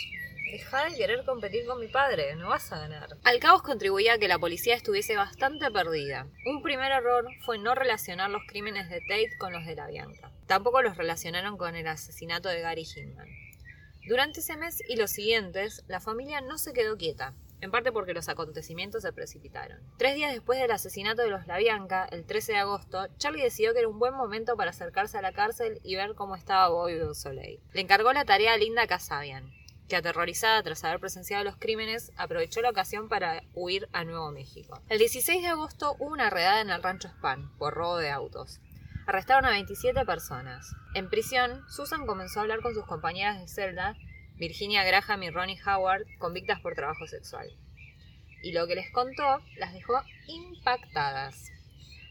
[0.49, 3.09] Deja de querer competir con mi padre, no vas a ganar.
[3.23, 6.27] Al caos contribuía a que la policía estuviese bastante perdida.
[6.45, 10.31] Un primer error fue no relacionar los crímenes de Tate con los de la Bianca.
[10.47, 13.27] Tampoco los relacionaron con el asesinato de Gary Hinman.
[14.07, 18.13] Durante ese mes y los siguientes, la familia no se quedó quieta en parte porque
[18.13, 19.79] los acontecimientos se precipitaron.
[19.97, 23.79] Tres días después del asesinato de los Labianca, el 13 de agosto, Charlie decidió que
[23.79, 27.59] era un buen momento para acercarse a la cárcel y ver cómo estaba Bobby Soleil.
[27.73, 29.51] Le encargó la tarea a Linda Casabian,
[29.87, 34.81] que aterrorizada tras haber presenciado los crímenes, aprovechó la ocasión para huir a Nuevo México.
[34.89, 38.59] El 16 de agosto hubo una redada en el rancho Span por robo de autos.
[39.07, 40.75] Arrestaron a 27 personas.
[40.95, 43.95] En prisión, Susan comenzó a hablar con sus compañeras de celda
[44.37, 47.49] Virginia Graham y Ronnie Howard, convictas por trabajo sexual.
[48.43, 51.51] Y lo que les contó las dejó impactadas.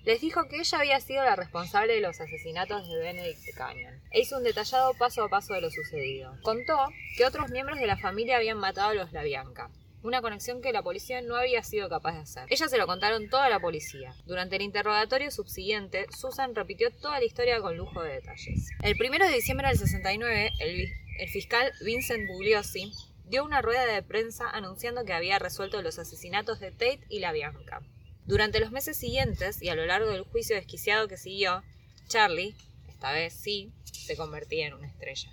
[0.04, 4.20] Les dijo que ella había sido la responsable de los asesinatos de Benedict Canyon e
[4.20, 6.36] hizo un detallado paso a paso de lo sucedido.
[6.42, 6.76] Contó
[7.16, 9.70] que otros miembros de la familia habían matado a los Labianca,
[10.02, 12.44] una conexión que la policía no había sido capaz de hacer.
[12.50, 14.14] Ellas se lo contaron toda la policía.
[14.26, 18.68] Durante el interrogatorio subsiguiente, Susan repitió toda la historia con lujo de detalles.
[18.82, 22.92] El 1 de diciembre del 69, el el fiscal Vincent Bugliosi
[23.26, 27.32] dio una rueda de prensa anunciando que había resuelto los asesinatos de Tate y la
[27.32, 27.80] Bianca.
[28.26, 31.62] Durante los meses siguientes y a lo largo del juicio desquiciado que siguió,
[32.08, 32.54] Charlie,
[32.88, 35.30] esta vez sí, se convertía en una estrella.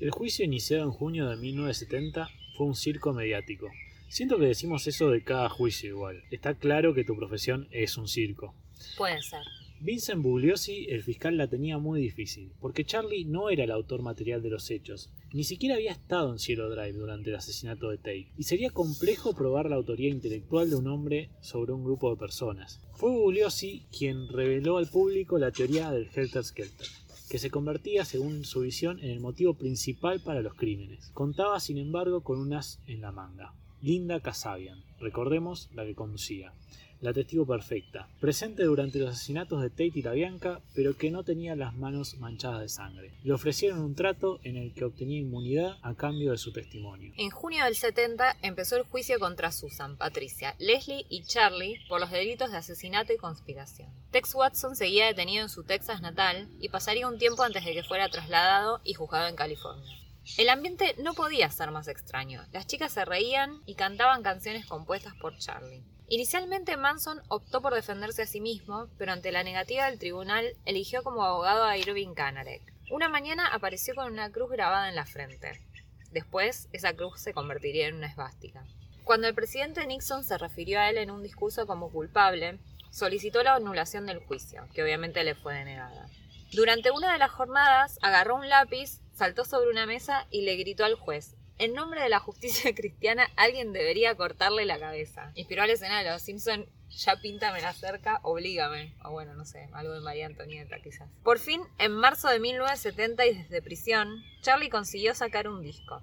[0.00, 3.68] El juicio iniciado en junio de 1970 fue un circo mediático.
[4.08, 6.22] Siento que decimos eso de cada juicio igual.
[6.30, 8.54] Está claro que tu profesión es un circo.
[8.96, 9.42] Puede ser.
[9.84, 14.40] Vincent Bugliosi, el fiscal, la tenía muy difícil, porque Charlie no era el autor material
[14.40, 18.32] de los hechos, ni siquiera había estado en Cielo Drive durante el asesinato de Tate,
[18.38, 22.80] y sería complejo probar la autoría intelectual de un hombre sobre un grupo de personas.
[22.94, 26.88] Fue Bugliosi quien reveló al público la teoría del Helter Skelter
[27.28, 31.10] que se convertía, según su visión, en el motivo principal para los crímenes.
[31.12, 33.52] Contaba, sin embargo, con un as en la manga.
[33.82, 36.54] Linda Casabian, recordemos la que conducía
[37.04, 41.22] la testigo perfecta, presente durante los asesinatos de Tate y la Bianca, pero que no
[41.22, 43.12] tenía las manos manchadas de sangre.
[43.22, 47.12] Le ofrecieron un trato en el que obtenía inmunidad a cambio de su testimonio.
[47.18, 52.10] En junio del 70 empezó el juicio contra Susan, Patricia, Leslie y Charlie por los
[52.10, 53.90] delitos de asesinato y conspiración.
[54.10, 57.82] Tex Watson seguía detenido en su Texas natal y pasaría un tiempo antes de que
[57.82, 59.94] fuera trasladado y juzgado en California.
[60.38, 62.42] El ambiente no podía ser más extraño.
[62.50, 65.84] Las chicas se reían y cantaban canciones compuestas por Charlie.
[66.14, 71.02] Inicialmente Manson optó por defenderse a sí mismo, pero ante la negativa del tribunal eligió
[71.02, 72.62] como abogado a Irving Kanarek.
[72.88, 75.60] Una mañana apareció con una cruz grabada en la frente.
[76.12, 78.64] Después, esa cruz se convertiría en una esvástica.
[79.02, 82.60] Cuando el presidente Nixon se refirió a él en un discurso como culpable,
[82.92, 86.08] solicitó la anulación del juicio, que obviamente le fue denegada.
[86.52, 90.84] Durante una de las jornadas, agarró un lápiz, saltó sobre una mesa y le gritó
[90.84, 95.32] al juez, en nombre de la justicia cristiana, alguien debería cortarle la cabeza.
[95.34, 96.66] Inspiró a la de los Simpson.
[96.90, 98.94] Ya píntame la cerca, oblígame.
[99.02, 101.08] O bueno, no sé, algo de María Antonieta quizás.
[101.24, 106.02] Por fin, en marzo de 1970 y desde prisión, Charlie consiguió sacar un disco.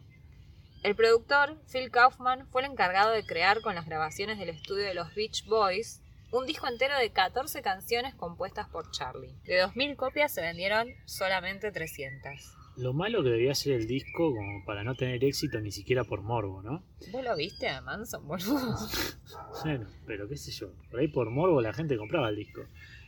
[0.84, 4.95] El productor, Phil Kaufman, fue el encargado de crear con las grabaciones del estudio de
[4.95, 9.36] los Beach Boys un disco entero de 14 canciones compuestas por Charlie.
[9.43, 12.58] De 2.000 copias se vendieron solamente 300.
[12.82, 16.23] Lo malo que debería ser el disco como para no tener éxito ni siquiera por
[16.23, 16.84] morbo, ¿no?
[17.11, 18.57] ¿Vos lo viste a Manson, boludo?
[19.63, 22.61] Bueno, pero qué sé yo, por ahí por morbo la gente compraba el disco.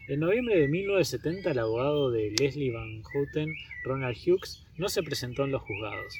[0.07, 3.51] En noviembre de 1970 el abogado de Leslie Van Houten,
[3.84, 6.19] Ronald Hughes, no se presentó en los juzgados.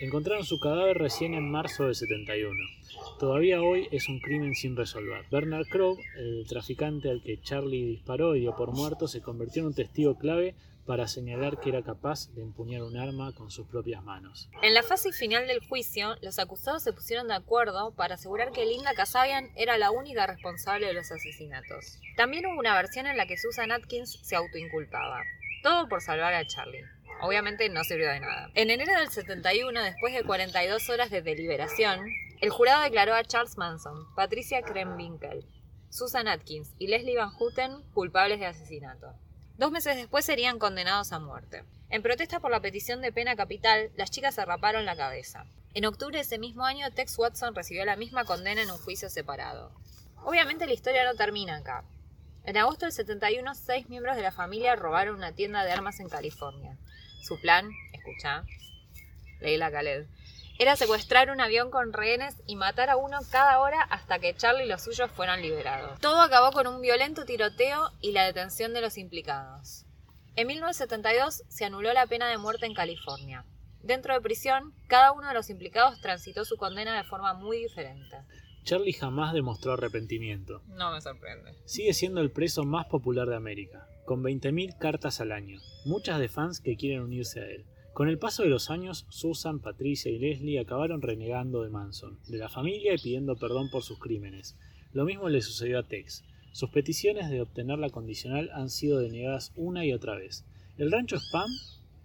[0.00, 2.56] Encontraron su cadáver recién en marzo del 71.
[3.20, 5.26] Todavía hoy es un crimen sin resolver.
[5.30, 9.68] Bernard Crowe, el traficante al que Charlie disparó y dio por muerto, se convirtió en
[9.68, 10.54] un testigo clave
[10.86, 14.48] para señalar que era capaz de empuñar un arma con sus propias manos.
[14.62, 18.66] En la fase final del juicio, los acusados se pusieron de acuerdo para asegurar que
[18.66, 21.98] Linda Kasabian era la única responsable de los asesinatos.
[22.16, 25.22] También hubo una versión en la que Susan Atkins se autoinculpaba.
[25.62, 26.84] Todo por salvar a Charlie.
[27.22, 28.50] Obviamente no sirvió de nada.
[28.54, 32.00] En enero del 71, después de 42 horas de deliberación,
[32.40, 35.46] el jurado declaró a Charles Manson, Patricia Krenwinkel,
[35.88, 39.14] Susan Atkins y Leslie Van Houten culpables de asesinato.
[39.56, 41.62] Dos meses después serían condenados a muerte.
[41.88, 45.46] En protesta por la petición de pena capital, las chicas se raparon la cabeza.
[45.74, 49.08] En octubre de ese mismo año, Tex Watson recibió la misma condena en un juicio
[49.08, 49.70] separado.
[50.24, 51.84] Obviamente la historia no termina acá.
[52.44, 56.08] En agosto del 71, seis miembros de la familia robaron una tienda de armas en
[56.08, 56.76] California.
[57.22, 58.44] Su plan, escucha,
[59.40, 60.06] Leila Khaled,
[60.58, 64.64] era secuestrar un avión con rehenes y matar a uno cada hora hasta que Charlie
[64.64, 65.98] y los suyos fueran liberados.
[66.00, 69.84] Todo acabó con un violento tiroteo y la detención de los implicados.
[70.36, 73.44] En 1972 se anuló la pena de muerte en California.
[73.82, 78.16] Dentro de prisión, cada uno de los implicados transitó su condena de forma muy diferente.
[78.64, 80.62] Charlie jamás demostró arrepentimiento.
[80.68, 81.52] No me sorprende.
[81.66, 86.28] Sigue siendo el preso más popular de América, con 20.000 cartas al año, muchas de
[86.28, 87.66] fans que quieren unirse a él.
[87.94, 92.38] Con el paso de los años, Susan, Patricia y Leslie acabaron renegando de Manson, de
[92.38, 94.56] la familia y pidiendo perdón por sus crímenes.
[94.92, 96.24] Lo mismo le sucedió a Tex.
[96.50, 100.44] Sus peticiones de obtener la condicional han sido denegadas una y otra vez.
[100.76, 101.48] El rancho Spam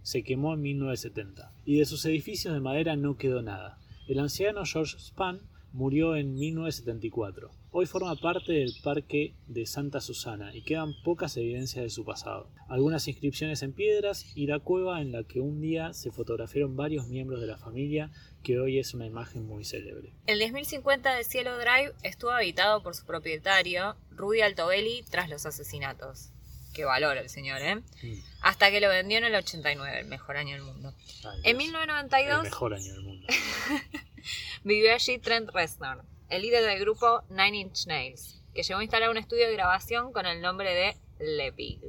[0.04, 3.80] se quemó en 1970 y de sus edificios de madera no quedó nada.
[4.08, 5.40] El anciano George Spam
[5.74, 7.50] murió en 1974.
[7.72, 12.50] Hoy forma parte del Parque de Santa Susana y quedan pocas evidencias de su pasado.
[12.68, 17.08] Algunas inscripciones en piedras y la cueva en la que un día se fotografiaron varios
[17.08, 18.10] miembros de la familia,
[18.42, 20.16] que hoy es una imagen muy célebre.
[20.26, 26.32] El 10.050 de Cielo Drive estuvo habitado por su propietario, Rudy Altobelli, tras los asesinatos.
[26.74, 27.76] Qué valor el señor, ¿eh?
[27.76, 28.20] Mm.
[28.42, 30.96] Hasta que lo vendió en el 89, el mejor año del mundo.
[31.24, 33.28] Ay, En Dios, el 1992 mejor año del mundo.
[34.64, 39.10] vivió allí Trent Reznor, el líder del grupo Nine Inch Nails, que llegó a instalar
[39.10, 41.82] un estudio de grabación con el nombre de Le Pig.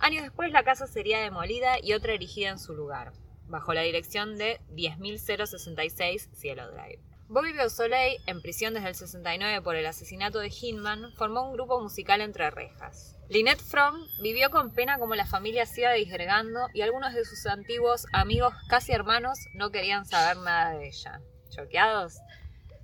[0.00, 3.12] Años después la casa sería demolida y otra erigida en su lugar,
[3.48, 7.02] bajo la dirección de 10.066 Cielo Drive.
[7.30, 11.78] Bobby Beausoleil, en prisión desde el 69 por el asesinato de Hinman, formó un grupo
[11.78, 13.18] musical entre rejas.
[13.28, 17.44] Lynette Fromm vivió con pena como la familia se iba disgregando y algunos de sus
[17.44, 21.20] antiguos amigos, casi hermanos, no querían saber nada de ella.
[21.50, 22.14] ¿Choqueados?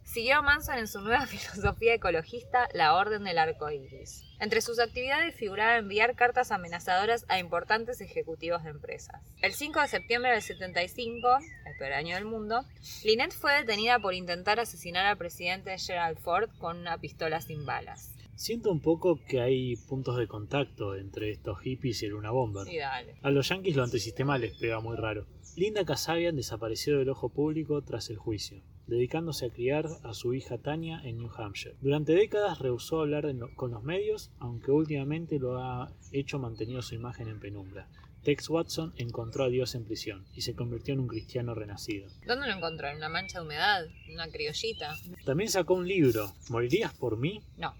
[0.05, 4.23] Siguió a Manson en su nueva filosofía ecologista, la Orden del Arco Iris.
[4.39, 9.23] Entre sus actividades figuraba enviar cartas amenazadoras a importantes ejecutivos de empresas.
[9.41, 12.65] El 5 de septiembre del 75, el peor año del mundo,
[13.05, 18.15] Lynette fue detenida por intentar asesinar al presidente Gerald Ford con una pistola sin balas.
[18.37, 22.67] Siento un poco que hay puntos de contacto entre estos hippies y el Luna Bomber.
[22.69, 23.15] Y dale.
[23.23, 25.27] A los yankees lo antisistema les pega muy raro.
[25.57, 30.59] Linda Kasabian desapareció del ojo público tras el juicio, dedicándose a criar a su hija
[30.59, 31.77] Tania en New Hampshire.
[31.81, 36.95] Durante décadas rehusó hablar lo- con los medios, aunque últimamente lo ha hecho manteniendo su
[36.95, 37.89] imagen en penumbra.
[38.23, 42.09] Tex Watson encontró a Dios en prisión y se convirtió en un cristiano renacido.
[42.27, 42.89] ¿Dónde lo encontró?
[42.89, 43.85] ¿En una mancha de humedad?
[44.13, 44.97] ¿Una criollita?
[45.27, 47.43] También sacó un libro, ¿Morirías por mí?
[47.59, 47.75] No.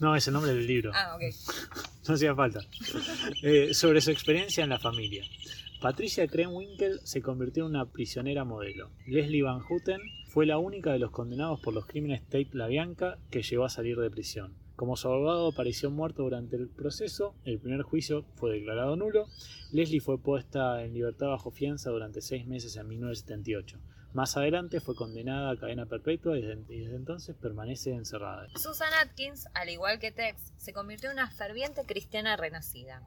[0.00, 0.92] No, es el nombre del libro.
[0.94, 1.22] Ah, ok.
[2.08, 2.60] No hacía falta.
[3.42, 5.22] Eh, sobre su experiencia en la familia.
[5.80, 8.90] Patricia Krenwinkel se convirtió en una prisionera modelo.
[9.06, 13.40] Leslie Van Houten fue la única de los condenados por los crímenes Tate LaBianca que
[13.40, 14.54] llegó a salir de prisión.
[14.76, 19.26] Como su abogado apareció muerto durante el proceso, el primer juicio fue declarado nulo.
[19.72, 23.78] Leslie fue puesta en libertad bajo fianza durante seis meses en 1978.
[24.12, 28.48] Más adelante fue condenada a cadena perpetua y desde, entonces permanece encerrada.
[28.56, 33.02] Susan Atkins, al igual que Tex, se convirtió en una ferviente cristiana renacida.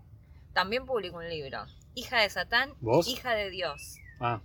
[0.54, 1.66] También publicó un libro,
[1.96, 3.08] Hija de Satán, ¿Vos?
[3.08, 3.98] Hija de Dios.
[4.20, 4.42] Ah,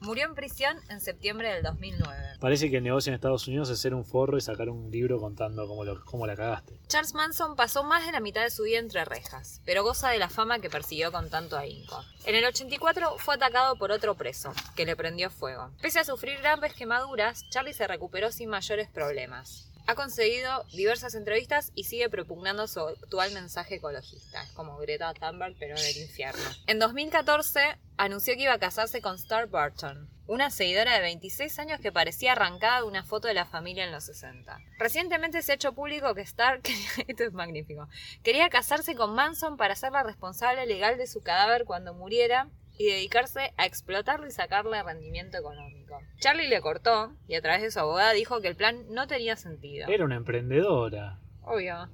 [0.00, 2.16] Murió en prisión en septiembre del 2009.
[2.40, 5.20] Parece que el negocio en Estados Unidos es hacer un forro y sacar un libro
[5.20, 6.76] contando cómo, lo- cómo la cagaste.
[6.88, 10.18] Charles Manson pasó más de la mitad de su vida entre rejas, pero goza de
[10.18, 12.02] la fama que persiguió con tanto ahínco.
[12.24, 15.70] En el 84 fue atacado por otro preso, que le prendió fuego.
[15.82, 19.68] Pese a sufrir graves quemaduras, Charlie se recuperó sin mayores problemas.
[19.86, 24.42] Ha conseguido diversas entrevistas y sigue propugnando su actual mensaje ecologista.
[24.42, 26.42] Es como Greta Thunberg, pero del infierno.
[26.66, 31.80] En 2014 anunció que iba a casarse con Star Burton, una seguidora de 26 años
[31.80, 34.58] que parecía arrancada de una foto de la familia en los 60.
[34.78, 36.60] Recientemente se ha hecho público que Star,
[37.06, 37.88] esto es magnífico,
[38.22, 42.48] quería casarse con Manson para ser la responsable legal de su cadáver cuando muriera
[42.82, 46.00] y dedicarse a explotarlo y sacarle rendimiento económico.
[46.18, 49.36] Charlie le cortó y a través de su abogada dijo que el plan no tenía
[49.36, 49.88] sentido.
[49.88, 51.20] Era una emprendedora.
[51.42, 51.88] Obvio.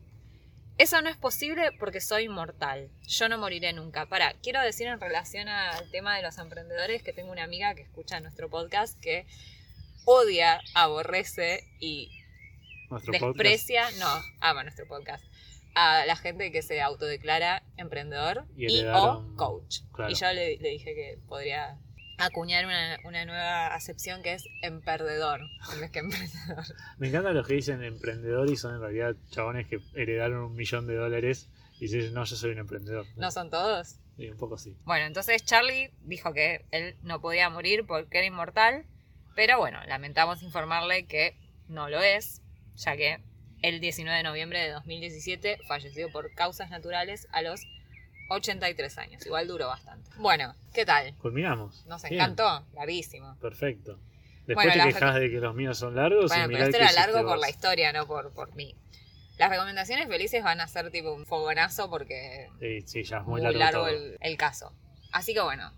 [0.79, 2.89] Eso no es posible porque soy inmortal.
[3.07, 4.07] Yo no moriré nunca.
[4.07, 7.83] Para, quiero decir en relación al tema de los emprendedores que tengo una amiga que
[7.83, 9.27] escucha nuestro podcast que
[10.07, 12.11] odia, aborrece y
[13.11, 14.09] desprecia, no,
[14.41, 15.23] ama nuestro podcast,
[15.81, 19.81] a la gente que se autodeclara emprendedor Y o coach.
[19.93, 20.11] claro.
[20.11, 21.79] Y yo le, le dije que podría
[22.19, 25.41] acuñar una, una nueva acepción que es emperdedor
[25.73, 26.65] en vez que emprendedor.
[26.99, 30.87] Me encantan los que dicen emprendedor y son en realidad chabones que heredaron un millón
[30.89, 31.49] de dólares
[31.79, 33.07] y dicen, no, yo soy un emprendedor.
[33.17, 34.01] ¿No son todos?
[34.17, 34.77] Sí, un poco sí.
[34.85, 38.85] Bueno, entonces Charlie dijo que él no podía morir porque era inmortal,
[39.37, 41.37] pero bueno, lamentamos informarle que
[41.69, 42.43] no lo es,
[42.75, 43.21] ya que
[43.63, 47.67] el 19 de noviembre de 2017 falleció por causas naturales a los
[48.31, 49.27] 83 años.
[49.27, 50.11] Igual duró bastante.
[50.17, 51.15] Bueno, ¿qué tal?
[51.17, 51.85] Culminamos.
[51.87, 53.37] Nos Bien, encantó, larguísimo.
[53.41, 53.99] Perfecto.
[54.47, 56.93] Después Bueno, te quejas de que los míos son largos Bueno, y pero que era
[56.93, 58.75] largo por la historia, no por, por mí.
[59.39, 63.43] Las recomendaciones felices van a ser tipo un fogonazo porque Sí, sí, ya es muy,
[63.43, 64.73] muy, largo, el caso.
[65.13, 65.73] Así que bueno,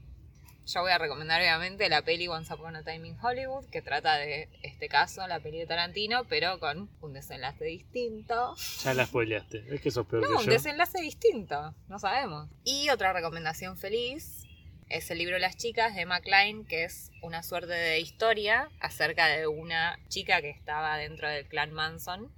[0.67, 4.17] yo voy a recomendar obviamente la peli Once Upon a Time in Hollywood, que trata
[4.17, 8.55] de este caso, la peli de Tarantino, pero con un desenlace distinto.
[8.85, 9.65] Ya la spoileaste.
[9.75, 10.53] Es que sos peor No, un que yo.
[10.53, 12.49] desenlace distinto, no sabemos.
[12.65, 14.45] Y otra recomendación feliz
[14.89, 19.27] es el libro Las chicas de Emma Klein, que es una suerte de historia acerca
[19.29, 22.33] de una chica que estaba dentro del clan Manson,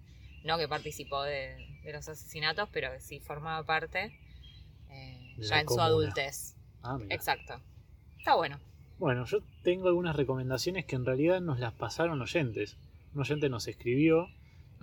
[0.45, 4.19] no que participó de, de los asesinatos, pero que sí formaba parte
[4.91, 6.55] eh, ya en su adultez.
[6.83, 7.15] Ah, mira.
[7.15, 7.61] Exacto.
[8.23, 8.61] Está bueno.
[9.01, 12.77] Bueno, yo tengo algunas recomendaciones que en realidad nos las pasaron oyentes.
[13.17, 14.29] Un oyente nos escribió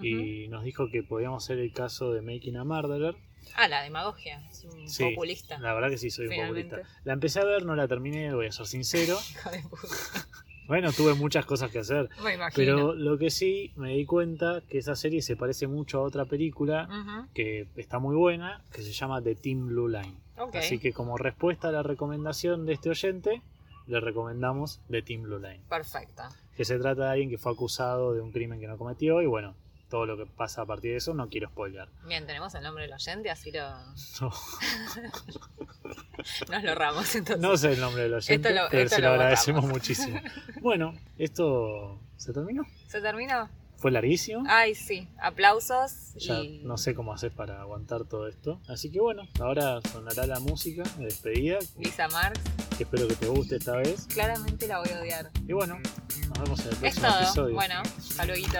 [0.01, 3.15] y nos dijo que podíamos hacer el caso de Making a Murderer.
[3.55, 4.45] Ah, la demagogia.
[4.49, 5.57] Es un Sí, populista.
[5.59, 6.81] La verdad que sí, soy un populista.
[7.05, 9.17] La empecé a ver, no la terminé, voy a ser sincero.
[10.67, 12.09] Bueno, tuve muchas cosas que hacer.
[12.23, 12.37] Me.
[12.53, 16.25] Pero lo que sí me di cuenta que esa serie se parece mucho a otra
[16.25, 20.13] película que está muy buena, que se llama The Team Blue Line.
[20.59, 23.41] Así que como respuesta a la recomendación de este oyente,
[23.87, 25.61] le recomendamos The Team Blue Line.
[25.69, 26.23] Perfecto.
[26.55, 29.25] Que se trata de alguien que fue acusado de un crimen que no cometió y
[29.25, 29.55] bueno,
[29.89, 31.87] todo lo que pasa a partir de eso no quiero spoiler.
[32.07, 33.69] Bien, tenemos el nombre del oyente, así lo...
[34.21, 34.31] No,
[36.51, 37.41] nos lo ramos entonces.
[37.41, 40.19] no sé el nombre del oyente, lo- pero se lo lo agradecemos muchísimo.
[40.61, 42.63] Bueno, esto se terminó.
[42.87, 43.49] ¿Se terminó?
[43.79, 44.43] Fue larguísimo.
[44.47, 45.07] Ay, sí.
[45.21, 46.59] Aplausos Ya y...
[46.63, 48.59] no sé cómo hacer para aguantar todo esto.
[48.67, 52.39] Así que bueno, ahora sonará la música de despedida, Lisa Marx,
[52.77, 54.05] que espero que te guste esta vez.
[54.07, 55.31] claramente la voy a odiar.
[55.47, 55.79] Y bueno,
[56.27, 57.19] nos vemos en el Es próximo todo.
[57.21, 57.55] episodio.
[57.55, 58.57] Bueno, saludito.